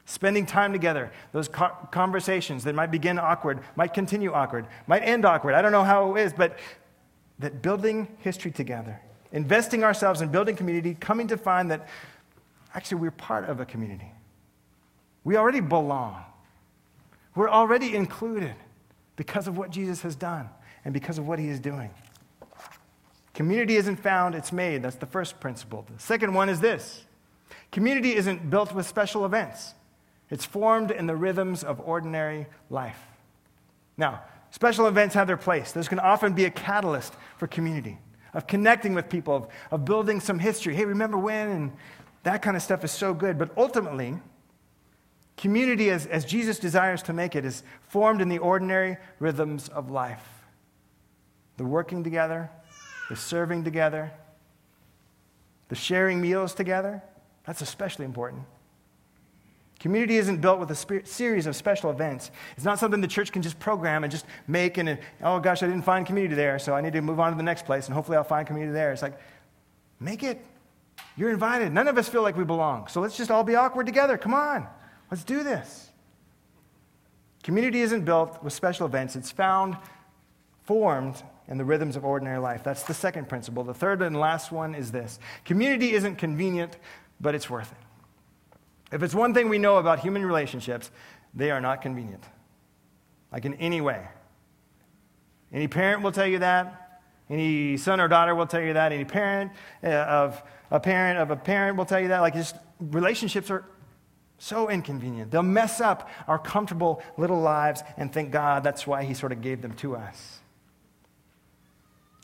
Spending 0.05 0.45
time 0.45 0.73
together, 0.73 1.11
those 1.31 1.47
conversations 1.47 2.65
that 2.65 2.75
might 2.75 2.91
begin 2.91 3.17
awkward, 3.17 3.61
might 3.75 3.93
continue 3.93 4.33
awkward, 4.33 4.67
might 4.85 5.01
end 5.01 5.25
awkward. 5.25 5.55
I 5.55 5.61
don't 5.61 5.71
know 5.71 5.83
how 5.83 6.15
it 6.15 6.21
is, 6.21 6.33
but 6.33 6.57
that 7.39 7.61
building 7.61 8.07
history 8.19 8.51
together, 8.51 8.99
investing 9.31 9.83
ourselves 9.83 10.21
in 10.21 10.29
building 10.29 10.55
community, 10.55 10.95
coming 10.99 11.27
to 11.29 11.37
find 11.37 11.71
that 11.71 11.87
actually 12.75 12.99
we're 12.99 13.11
part 13.11 13.45
of 13.45 13.59
a 13.59 13.65
community. 13.65 14.11
We 15.23 15.37
already 15.37 15.61
belong. 15.61 16.23
We're 17.35 17.49
already 17.49 17.95
included 17.95 18.55
because 19.15 19.47
of 19.47 19.57
what 19.57 19.69
Jesus 19.69 20.01
has 20.01 20.15
done 20.15 20.49
and 20.83 20.93
because 20.93 21.17
of 21.17 21.27
what 21.27 21.39
he 21.39 21.47
is 21.47 21.59
doing. 21.59 21.89
Community 23.33 23.77
isn't 23.77 23.95
found, 23.97 24.35
it's 24.35 24.51
made. 24.51 24.83
That's 24.83 24.97
the 24.97 25.05
first 25.05 25.39
principle. 25.39 25.85
The 25.91 25.99
second 25.99 26.33
one 26.33 26.49
is 26.49 26.59
this 26.59 27.05
community 27.71 28.15
isn't 28.15 28.49
built 28.49 28.73
with 28.73 28.85
special 28.85 29.25
events, 29.25 29.73
it's 30.33 30.45
formed 30.45 30.89
in 30.89 31.05
the 31.05 31.15
rhythms 31.15 31.63
of 31.63 31.79
ordinary 31.79 32.47
life. 32.71 32.97
Now, 33.97 34.23
special 34.49 34.87
events 34.87 35.13
have 35.13 35.27
their 35.27 35.37
place. 35.37 35.71
Those 35.73 35.87
can 35.87 35.99
often 35.99 36.33
be 36.33 36.45
a 36.45 36.49
catalyst 36.49 37.13
for 37.37 37.45
community, 37.45 37.99
of 38.33 38.47
connecting 38.47 38.95
with 38.95 39.09
people, 39.09 39.35
of, 39.35 39.47
of 39.69 39.85
building 39.85 40.19
some 40.19 40.39
history. 40.39 40.73
Hey, 40.73 40.85
remember 40.85 41.19
when? 41.19 41.49
And 41.49 41.71
that 42.23 42.41
kind 42.41 42.57
of 42.57 42.63
stuff 42.63 42.83
is 42.83 42.91
so 42.91 43.13
good. 43.13 43.37
But 43.37 43.51
ultimately, 43.55 44.15
community, 45.37 45.91
as, 45.91 46.07
as 46.07 46.25
Jesus 46.25 46.57
desires 46.57 47.03
to 47.03 47.13
make 47.13 47.35
it, 47.35 47.45
is 47.45 47.61
formed 47.87 48.19
in 48.19 48.27
the 48.27 48.39
ordinary 48.39 48.97
rhythms 49.19 49.69
of 49.69 49.91
life 49.91 50.27
the 51.57 51.63
working 51.63 52.03
together, 52.03 52.49
the 53.07 53.15
serving 53.15 53.63
together, 53.63 54.11
the 55.69 55.75
sharing 55.75 56.19
meals 56.19 56.55
together. 56.55 57.03
That's 57.45 57.61
especially 57.61 58.05
important. 58.05 58.45
Community 59.83 60.15
isn't 60.15 60.39
built 60.39 60.61
with 60.61 60.71
a 60.71 61.05
series 61.05 61.45
of 61.45 61.57
special 61.57 61.91
events. 61.91 62.31
It's 62.55 62.63
not 62.63 62.79
something 62.79 63.01
the 63.01 63.07
church 63.07 63.33
can 63.33 63.41
just 63.41 63.59
program 63.59 64.05
and 64.05 64.09
just 64.09 64.25
make 64.47 64.77
and, 64.77 64.97
oh 65.21 65.41
gosh, 65.41 65.61
I 65.61 65.67
didn't 65.67 65.81
find 65.81 66.05
community 66.05 66.35
there, 66.35 66.57
so 66.57 66.73
I 66.73 66.79
need 66.79 66.93
to 66.93 67.01
move 67.01 67.19
on 67.19 67.31
to 67.33 67.37
the 67.37 67.43
next 67.43 67.65
place 67.65 67.87
and 67.87 67.93
hopefully 67.93 68.15
I'll 68.15 68.23
find 68.23 68.47
community 68.47 68.71
there. 68.71 68.93
It's 68.93 69.01
like, 69.01 69.19
make 69.99 70.23
it. 70.23 70.39
You're 71.17 71.31
invited. 71.31 71.73
None 71.73 71.89
of 71.89 71.97
us 71.97 72.07
feel 72.07 72.21
like 72.21 72.37
we 72.37 72.45
belong. 72.45 72.87
So 72.87 73.01
let's 73.01 73.17
just 73.17 73.29
all 73.29 73.43
be 73.43 73.55
awkward 73.55 73.85
together. 73.85 74.17
Come 74.17 74.33
on. 74.33 74.69
Let's 75.11 75.25
do 75.25 75.43
this. 75.43 75.89
Community 77.43 77.81
isn't 77.81 78.05
built 78.05 78.41
with 78.41 78.53
special 78.53 78.85
events, 78.85 79.17
it's 79.17 79.31
found, 79.31 79.75
formed 80.63 81.21
in 81.49 81.57
the 81.57 81.65
rhythms 81.65 81.97
of 81.97 82.05
ordinary 82.05 82.39
life. 82.39 82.63
That's 82.63 82.83
the 82.83 82.93
second 82.93 83.27
principle. 83.27 83.65
The 83.65 83.73
third 83.73 84.01
and 84.01 84.17
last 84.17 84.49
one 84.49 84.75
is 84.75 84.93
this 84.93 85.19
community 85.43 85.91
isn't 85.91 86.15
convenient, 86.15 86.77
but 87.19 87.35
it's 87.35 87.49
worth 87.49 87.73
it. 87.73 87.77
If 88.93 89.01
it's 89.01 89.15
one 89.15 89.33
thing 89.33 89.49
we 89.49 89.57
know 89.57 89.77
about 89.77 89.99
human 89.99 90.23
relationships, 90.23 90.91
they 91.33 91.49
are 91.49 91.59
not 91.59 91.81
convenient. 91.81 92.23
like 93.31 93.45
in 93.45 93.55
any 93.55 93.81
way. 93.81 94.07
Any 95.51 95.67
parent 95.67 96.03
will 96.03 96.11
tell 96.11 96.27
you 96.27 96.39
that. 96.39 97.01
Any 97.27 97.77
son 97.77 97.99
or 97.99 98.07
daughter 98.07 98.35
will 98.35 98.45
tell 98.45 98.61
you 98.61 98.73
that. 98.73 98.91
Any 98.91 99.05
parent 99.05 99.51
uh, 99.83 99.87
of 99.87 100.43
a 100.69 100.79
parent 100.79 101.17
of 101.17 101.31
a 101.31 101.35
parent 101.35 101.75
will 101.75 101.85
tell 101.85 101.99
you 101.99 102.09
that. 102.09 102.19
Like, 102.19 102.35
just 102.35 102.55
relationships 102.79 103.49
are 103.49 103.65
so 104.37 104.69
inconvenient. 104.69 105.31
They'll 105.31 105.41
mess 105.41 105.81
up 105.81 106.07
our 106.27 106.37
comfortable 106.37 107.01
little 107.17 107.41
lives 107.41 107.81
and 107.97 108.13
thank 108.13 108.29
God 108.29 108.63
that's 108.63 108.85
why 108.85 109.03
He 109.03 109.15
sort 109.15 109.31
of 109.31 109.41
gave 109.41 109.63
them 109.63 109.73
to 109.77 109.95
us. 109.95 110.39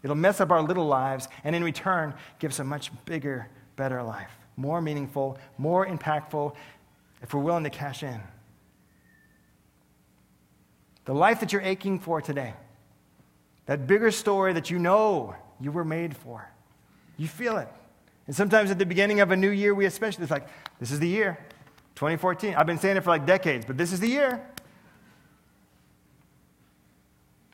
It'll 0.04 0.16
mess 0.16 0.40
up 0.40 0.52
our 0.52 0.62
little 0.62 0.86
lives 0.86 1.28
and 1.44 1.56
in 1.56 1.64
return 1.64 2.14
give 2.38 2.52
us 2.52 2.60
a 2.60 2.64
much 2.64 2.92
bigger, 3.06 3.50
better 3.76 4.04
life. 4.04 4.39
More 4.60 4.82
meaningful, 4.82 5.38
more 5.58 5.88
impactful 5.88 6.54
if 7.22 7.34
we're 7.34 7.40
willing 7.40 7.64
to 7.64 7.70
cash 7.70 8.04
in. 8.04 8.20
The 11.06 11.14
life 11.14 11.40
that 11.40 11.54
you're 11.54 11.62
aching 11.62 11.98
for 11.98 12.22
today, 12.22 12.54
that 13.68 13.88
bigger 13.88 14.12
story 14.12 14.52
that 14.52 14.70
you 14.70 14.78
know 14.78 15.34
you 15.62 15.72
were 15.72 15.86
made 15.86 16.14
for, 16.14 16.52
you 17.16 17.26
feel 17.26 17.58
it. 17.58 17.70
And 18.28 18.36
sometimes 18.36 18.70
at 18.70 18.78
the 18.78 18.86
beginning 18.86 19.22
of 19.22 19.32
a 19.32 19.38
new 19.38 19.50
year, 19.50 19.74
we 19.74 19.86
especially, 19.86 20.24
it's 20.24 20.32
like, 20.32 20.50
this 20.78 20.92
is 20.92 21.00
the 21.00 21.08
year, 21.08 21.40
2014. 21.96 22.56
I've 22.56 22.68
been 22.68 22.80
saying 22.80 22.98
it 22.98 23.04
for 23.06 23.12
like 23.12 23.26
decades, 23.26 23.66
but 23.66 23.78
this 23.78 23.94
is 23.94 24.02
the 24.02 24.10
year. 24.10 24.46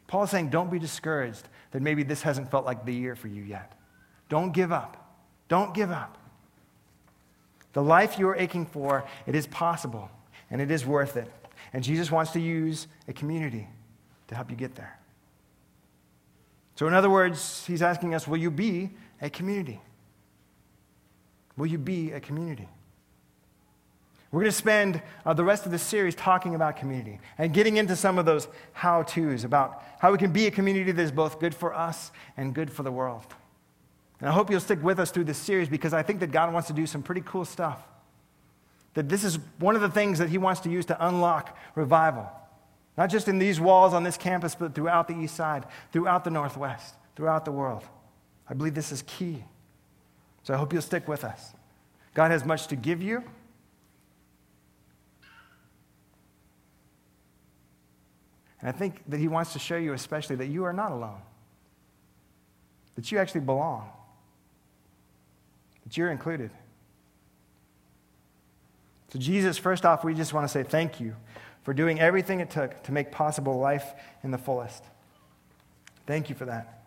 Paul 0.07 0.23
is 0.23 0.31
saying, 0.31 0.49
don't 0.49 0.71
be 0.71 0.79
discouraged 0.79 1.47
that 1.69 1.83
maybe 1.83 2.01
this 2.01 2.23
hasn't 2.23 2.49
felt 2.49 2.65
like 2.65 2.83
the 2.83 2.95
year 2.95 3.15
for 3.15 3.27
you 3.27 3.43
yet. 3.43 3.73
Don't 4.27 4.53
give 4.53 4.71
up. 4.71 5.21
Don't 5.49 5.71
give 5.75 5.91
up. 5.91 6.17
The 7.75 7.83
life 7.83 8.17
you're 8.17 8.37
aching 8.37 8.65
for, 8.65 9.03
it 9.27 9.35
is 9.35 9.47
possible 9.47 10.09
and 10.49 10.61
it 10.61 10.71
is 10.71 10.85
worth 10.85 11.17
it. 11.17 11.29
And 11.73 11.83
Jesus 11.83 12.09
wants 12.09 12.31
to 12.31 12.39
use 12.39 12.87
a 13.09 13.13
community 13.13 13.67
to 14.29 14.35
help 14.35 14.49
you 14.49 14.55
get 14.55 14.75
there. 14.75 14.97
So, 16.75 16.87
in 16.87 16.93
other 16.93 17.09
words, 17.09 17.65
he's 17.67 17.81
asking 17.81 18.15
us, 18.15 18.29
will 18.29 18.37
you 18.37 18.49
be 18.49 18.91
a 19.21 19.29
community? 19.29 19.81
Will 21.57 21.65
you 21.65 21.77
be 21.77 22.13
a 22.13 22.21
community? 22.21 22.69
We're 24.31 24.41
going 24.41 24.51
to 24.51 24.57
spend 24.57 25.01
uh, 25.25 25.33
the 25.33 25.43
rest 25.43 25.65
of 25.65 25.73
the 25.73 25.77
series 25.77 26.15
talking 26.15 26.55
about 26.55 26.77
community 26.77 27.19
and 27.37 27.53
getting 27.53 27.75
into 27.75 27.97
some 27.97 28.17
of 28.17 28.25
those 28.25 28.47
how 28.71 29.03
to's 29.03 29.43
about 29.43 29.83
how 29.99 30.13
we 30.13 30.17
can 30.17 30.31
be 30.31 30.47
a 30.47 30.51
community 30.51 30.93
that 30.93 31.01
is 31.01 31.11
both 31.11 31.41
good 31.41 31.53
for 31.53 31.73
us 31.73 32.11
and 32.37 32.53
good 32.53 32.71
for 32.71 32.83
the 32.83 32.91
world. 32.91 33.25
And 34.19 34.29
I 34.29 34.31
hope 34.31 34.49
you'll 34.49 34.59
stick 34.59 34.81
with 34.81 34.99
us 34.99 35.11
through 35.11 35.25
this 35.25 35.37
series 35.37 35.69
because 35.69 35.93
I 35.93 36.03
think 36.03 36.19
that 36.21 36.31
God 36.31 36.53
wants 36.53 36.67
to 36.67 36.73
do 36.73 36.87
some 36.87 37.03
pretty 37.03 37.21
cool 37.21 37.45
stuff. 37.45 37.79
That 38.93 39.09
this 39.09 39.23
is 39.23 39.39
one 39.59 39.75
of 39.75 39.81
the 39.81 39.89
things 39.89 40.19
that 40.19 40.29
He 40.29 40.37
wants 40.37 40.61
to 40.61 40.69
use 40.69 40.85
to 40.85 41.07
unlock 41.07 41.57
revival. 41.75 42.29
Not 42.97 43.09
just 43.09 43.27
in 43.27 43.39
these 43.39 43.59
walls 43.59 43.93
on 43.93 44.03
this 44.03 44.15
campus, 44.15 44.55
but 44.55 44.73
throughout 44.73 45.07
the 45.07 45.15
East 45.15 45.35
Side, 45.35 45.65
throughout 45.91 46.23
the 46.23 46.29
Northwest, 46.29 46.95
throughout 47.15 47.43
the 47.43 47.51
world. 47.51 47.83
I 48.49 48.53
believe 48.53 48.73
this 48.73 48.91
is 48.91 49.01
key. 49.01 49.43
So 50.43 50.53
I 50.53 50.57
hope 50.57 50.71
you'll 50.71 50.81
stick 50.81 51.07
with 51.07 51.23
us. 51.23 51.53
God 52.13 52.31
has 52.31 52.45
much 52.45 52.67
to 52.67 52.75
give 52.75 53.01
you. 53.01 53.23
And 58.61 58.69
I 58.69 58.71
think 58.71 59.03
that 59.09 59.19
he 59.19 59.27
wants 59.27 59.53
to 59.53 59.59
show 59.59 59.75
you, 59.75 59.93
especially, 59.93 60.37
that 60.37 60.47
you 60.47 60.63
are 60.63 60.73
not 60.73 60.91
alone, 60.91 61.21
that 62.95 63.11
you 63.11 63.19
actually 63.19 63.41
belong, 63.41 63.89
that 65.85 65.97
you're 65.97 66.11
included. 66.11 66.51
So, 69.13 69.19
Jesus, 69.19 69.57
first 69.57 69.85
off, 69.85 70.03
we 70.03 70.13
just 70.13 70.33
want 70.33 70.43
to 70.43 70.49
say 70.51 70.63
thank 70.63 70.99
you 70.99 71.15
for 71.63 71.73
doing 71.73 71.99
everything 71.99 72.41
it 72.41 72.49
took 72.49 72.83
to 72.83 72.91
make 72.91 73.11
possible 73.11 73.57
life 73.59 73.93
in 74.23 74.31
the 74.31 74.37
fullest. 74.37 74.83
Thank 76.05 76.29
you 76.29 76.35
for 76.35 76.45
that. 76.45 76.85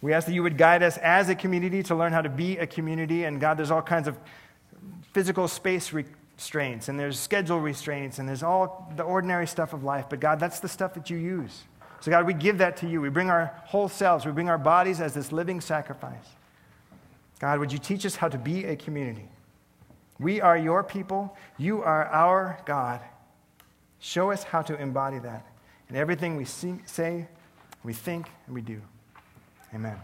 We 0.00 0.12
ask 0.12 0.26
that 0.26 0.32
you 0.32 0.42
would 0.42 0.56
guide 0.56 0.82
us 0.82 0.96
as 0.98 1.28
a 1.28 1.34
community 1.34 1.82
to 1.84 1.94
learn 1.94 2.12
how 2.12 2.22
to 2.22 2.28
be 2.28 2.56
a 2.58 2.66
community. 2.66 3.24
And 3.24 3.40
God, 3.40 3.56
there's 3.56 3.70
all 3.70 3.82
kinds 3.82 4.06
of 4.06 4.16
physical 5.12 5.48
space 5.48 5.92
restraints 5.92 6.88
and 6.88 6.98
there's 6.98 7.18
schedule 7.18 7.60
restraints 7.60 8.18
and 8.18 8.28
there's 8.28 8.42
all 8.42 8.92
the 8.96 9.02
ordinary 9.02 9.46
stuff 9.46 9.72
of 9.72 9.82
life. 9.82 10.06
But 10.08 10.20
God, 10.20 10.38
that's 10.38 10.60
the 10.60 10.68
stuff 10.68 10.94
that 10.94 11.10
you 11.10 11.16
use. 11.16 11.64
So, 12.00 12.12
God, 12.12 12.26
we 12.26 12.34
give 12.34 12.58
that 12.58 12.76
to 12.78 12.88
you. 12.88 13.00
We 13.00 13.08
bring 13.08 13.28
our 13.28 13.52
whole 13.64 13.88
selves, 13.88 14.24
we 14.24 14.30
bring 14.30 14.48
our 14.48 14.58
bodies 14.58 15.00
as 15.00 15.14
this 15.14 15.32
living 15.32 15.60
sacrifice. 15.60 16.26
God, 17.38 17.58
would 17.58 17.72
you 17.72 17.78
teach 17.78 18.04
us 18.04 18.16
how 18.16 18.28
to 18.28 18.38
be 18.38 18.64
a 18.64 18.76
community? 18.76 19.28
We 20.18 20.40
are 20.40 20.58
your 20.58 20.82
people. 20.82 21.36
You 21.56 21.82
are 21.82 22.06
our 22.06 22.58
God. 22.64 23.00
Show 24.00 24.30
us 24.30 24.42
how 24.42 24.62
to 24.62 24.80
embody 24.80 25.18
that 25.20 25.46
in 25.88 25.96
everything 25.96 26.36
we 26.36 26.44
see, 26.44 26.80
say, 26.84 27.28
we 27.84 27.92
think, 27.92 28.28
and 28.46 28.54
we 28.54 28.60
do. 28.60 28.80
Amen. 29.74 29.96